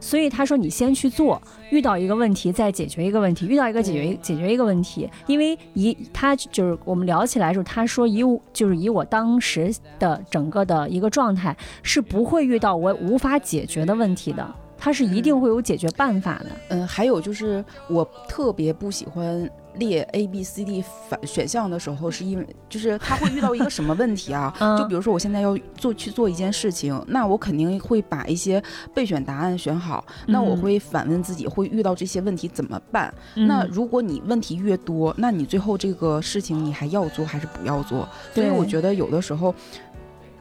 [0.00, 1.40] 所以他说你先去做，
[1.70, 14.54] 遇到一个问题再解决一个问题，遇到一个解决解决一个问题，因为以他就是我们聊起来的时候，他说以我就是以我当时的整个的一个状态，是不会遇到我无法解决的问题的，
[14.84, 16.46] 他是一定会有解决办法的。
[16.68, 19.50] 嗯，还有就是我特别不喜欢。
[19.76, 24.54] 列 A B C D 反选项的时候，是因为就是他会遇到一个什么问题啊？
[24.78, 28.62] 就比如说我现在要做去做一件事情，那我肯定会把一些
[28.94, 30.06] 备选答案选好。
[30.28, 33.12] 那我会反问自己，会遇到这些问题怎么办？
[33.34, 38.08] 那如果你问题越多，那你最后这个事情你还要做还是不要做？
[38.32, 39.52] 所以我觉得有的时候，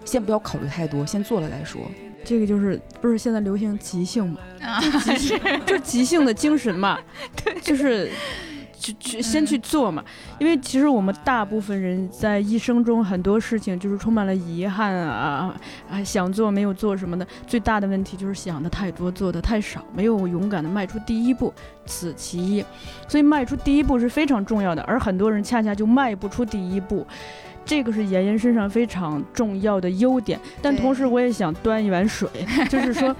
[0.05, 1.81] 先不要考虑太多，先做了再说。
[2.23, 4.39] 这个就是不是现在流行即兴嘛？
[4.61, 6.97] 啊即 兴，就即兴的精神嘛？
[7.43, 8.09] 对，就是。
[8.83, 10.03] 去去先去做嘛，
[10.37, 15.55] 因为其实我们大部分人在一生中很多事情就是充满了遗憾啊
[15.89, 21.53] 啊，想做没有做什么的，最大的问题就是想的太多，做的太少，没有勇敢的迈出第一步，
[21.85, 22.65] 此其一。
[23.07, 27.07] 所以迈出第一步是非常重要的，而很多人恰恰就迈不出第一步，
[27.65, 30.39] 这个是妍妍身上非常重要的优点。
[30.61, 32.29] 但同时我也想端一碗水，
[32.69, 33.15] 就是说。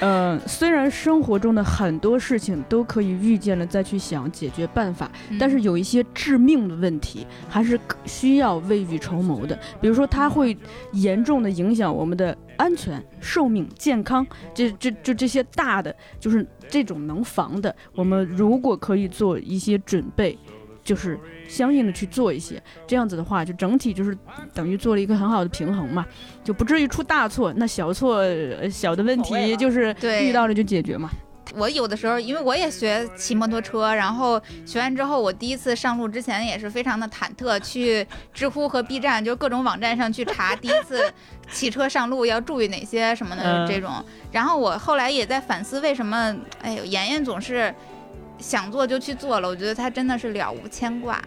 [0.00, 5.08] 嗯，虽然生活中的很多事情都可以预见了再去想解决办法，
[5.38, 9.56] 但是有一些致命的问题还是需要未雨绸缪的。
[9.80, 10.56] 比如说，它会
[10.92, 20.36] 严重的影响我们的安全、寿命、健康，这、这、就这些大的，就是这种能防的，我们如果可以做一些准备，
[20.82, 21.16] 就就是
[21.52, 24.16] 相应的去做一些，这样子的话，就整体就是
[24.54, 26.06] 等于做了一个很好的平衡嘛，
[26.42, 27.52] 就不至于出大错。
[27.56, 31.10] 那小错、呃小的问题就是遇到了就解决嘛。
[31.54, 41.12] 我有的时候，因为我也学骑摩托车，然后学完之后，我第一次上路之前也是非常的忐忑，去知乎和 B 站，就各种网站上去查第一次
[41.52, 44.02] 骑车上路要注意哪些什么的嗯这种。
[44.30, 47.74] 然后我后来也在反思，为什么哎呦，妍妍总是
[48.38, 51.20] 想做就去做了，我觉得她真的是了无牵挂。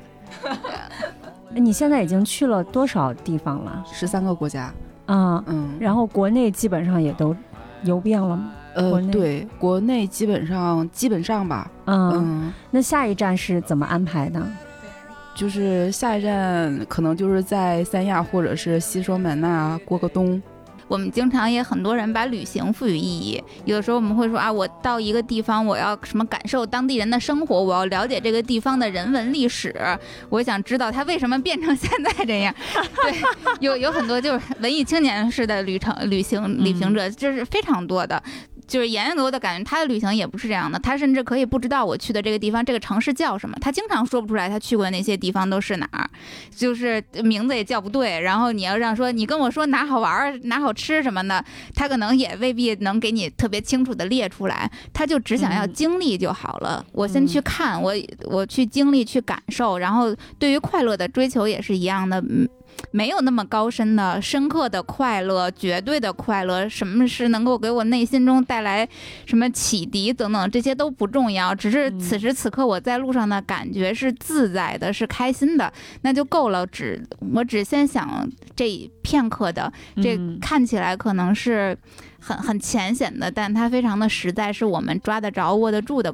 [1.52, 3.84] 你现在已经去了多少地方了？
[3.92, 4.74] 十三个国家，
[5.06, 7.36] 啊、嗯，然后国内基本上也都
[7.84, 8.52] 游遍了吗？
[8.74, 14.46] 呃，对，国内基本上基本上吧，嗯，嗯，那下一站是怎么安排的？
[15.34, 20.42] 就是下一站可能就是在三亚或者是西双版纳过个冬，
[20.88, 29.74] 我们经常也很多人把旅行赋予意义，有的时候我们会说啊，我到一个地方，我要什么感受当地人的生活，我要了解这个地方的人文历史，
[30.30, 32.54] 我想知道它为什么变成现在这样。
[33.04, 33.14] 对，
[33.60, 38.22] 有有很多就是文艺青年式的旅程旅行旅行者，这是非常多的。
[38.68, 46.10] 就是妍妍给我的感觉，她的旅行也不是这样的，她甚至可以不知道我去的这个地方、这个城市叫什么，她经常说不出来她去过的那些地方都是哪儿，
[46.50, 48.20] 就是名字也叫不对。
[48.22, 56.86] 然后你要让说你跟我说哪好玩儿、哪好吃什么的，他可能也未必能给你特别清楚的列出来，他就只想要嗯经历就好了。
[56.92, 57.94] 我先去看，我
[58.26, 62.48] 我去经历、去感受，然后对于快乐的追求也是一样的，嗯。
[62.92, 68.88] 没有那么高深的、深刻的快乐，绝对的快乐，什么是能够给我内心中带来
[69.26, 71.54] 什么启迪等等，这些都不重要。
[71.54, 75.72] 只是嗯此时此刻我在路上的感觉是自在的，是开心的，
[76.02, 76.66] 那就够了。
[76.68, 77.02] 只
[77.34, 79.72] 我只先想这片刻的，
[80.02, 81.78] 这嗯看起来可能是
[82.20, 86.14] 很很浅显的，但它非常的实在，是我们抓得着、握得住的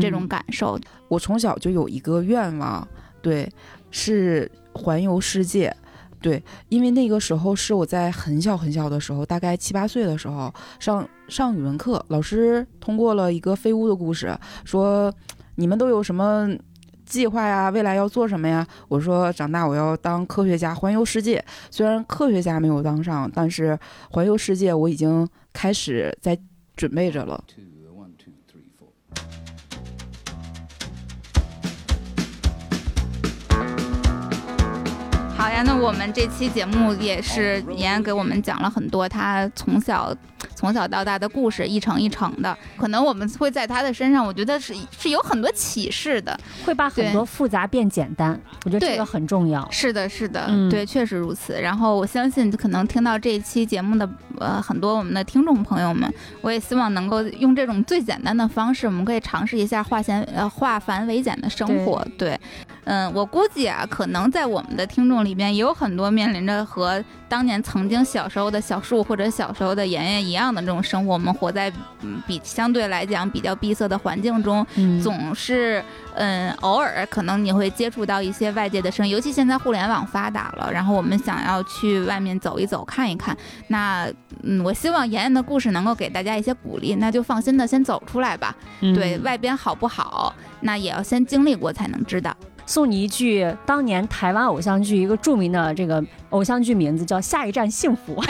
[0.00, 0.78] 这种嗯感受。
[1.08, 2.86] 我从小就有一个愿望，
[3.22, 3.50] 对，
[3.90, 5.74] 是环游世界。
[6.20, 15.12] 对，因为那个时候是我在很小很小的时候，大概七八岁的时候上上语文课，老师通过了一个飞屋的故事，说
[15.56, 16.48] 你们都有什么
[17.04, 17.70] 计划呀？
[17.70, 18.66] 未来要做什么呀？
[18.88, 21.44] 我说长大我要当科学家，环游世界。
[21.70, 23.78] 虽然科学家没有当上，但是
[24.10, 26.36] 环游世界我已经开始在
[26.74, 27.42] 准备着了。
[35.46, 40.12] 好呀，那我们这期节目也是妍妍给我们讲了很多她从小
[40.56, 42.58] 从小到大的故事，一程一程的。
[42.76, 46.36] 可能我们会在她的身上，我觉得是是有很多启示的。
[46.64, 49.64] 会把很多复杂变简单，我觉得这个很重要。
[49.70, 51.60] 是的，是的，嗯对，确实如此。
[51.60, 54.08] 然后我相信，可能听到这一期节目的
[54.40, 62.04] 呃很多我们的听众朋友们，我也希望能够用这种最简单的方式，我们可以尝试一下化简呃化繁为简的生活。
[62.18, 62.36] 对，
[62.86, 71.68] 嗯，我估计啊，可能在我们的听众里边也有很多面临着和当年曾经小时候的小树或者小时候的妍妍一样的这种生活，我们活在
[72.02, 75.84] 嗯比相对来讲比较闭塞的环境中，嗯，总是
[76.14, 83.36] 嗯，偶尔可能你会接触到一些外界的声音，尤其现在互联网发达了，然后我们想要去外面走一走、看一看。
[83.66, 84.08] 那
[84.44, 88.54] 嗯，我希望妍妍的故事能够给大家一些鼓励，那就放心的先走出来吧。
[88.80, 92.32] 嗯对外边好不好，那也要先经历过才能知道。
[92.66, 96.04] 送你一句当年台湾偶像剧一个著名的这个
[96.36, 98.22] 偶像剧名字叫《下一站幸福》。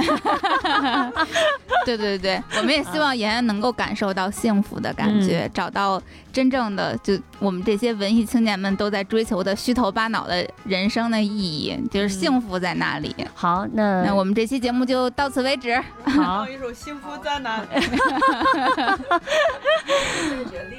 [1.85, 6.01] 对对对，我们也希望妍妍能够感受到幸福的感觉，找到
[6.33, 13.15] 真正的就我们这些文艺青年们都在追求的虚头巴脑的人生的意义，就是幸福在哪里。
[13.35, 15.81] 好，那那我们这期节目就到此为止。
[16.05, 17.67] 好， 一首《幸福在哪里》。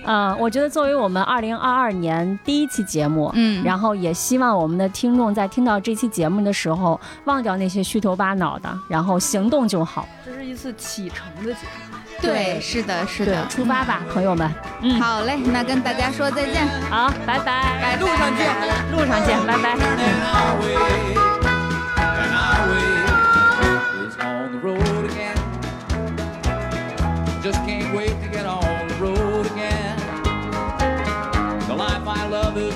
[0.06, 10.08] 嗯， 我觉得作为我们二零二二年第一期节目，嗯，然后也希望我们的听众在听到这期节目的时候，忘掉那些虚头巴脑的，然后行动就好。
[10.26, 11.60] 这是一次启程的节
[11.90, 11.98] 目。
[12.20, 14.52] 对，是的，是的，，出发吧，朋友们。
[14.82, 18.48] 嗯，好嘞，那跟大家说再见，好，拜拜，路上见。
[18.92, 19.78] 路上见，拜拜。
[27.44, 29.96] Just can't wait to get on the road again.
[31.68, 32.74] The life I love is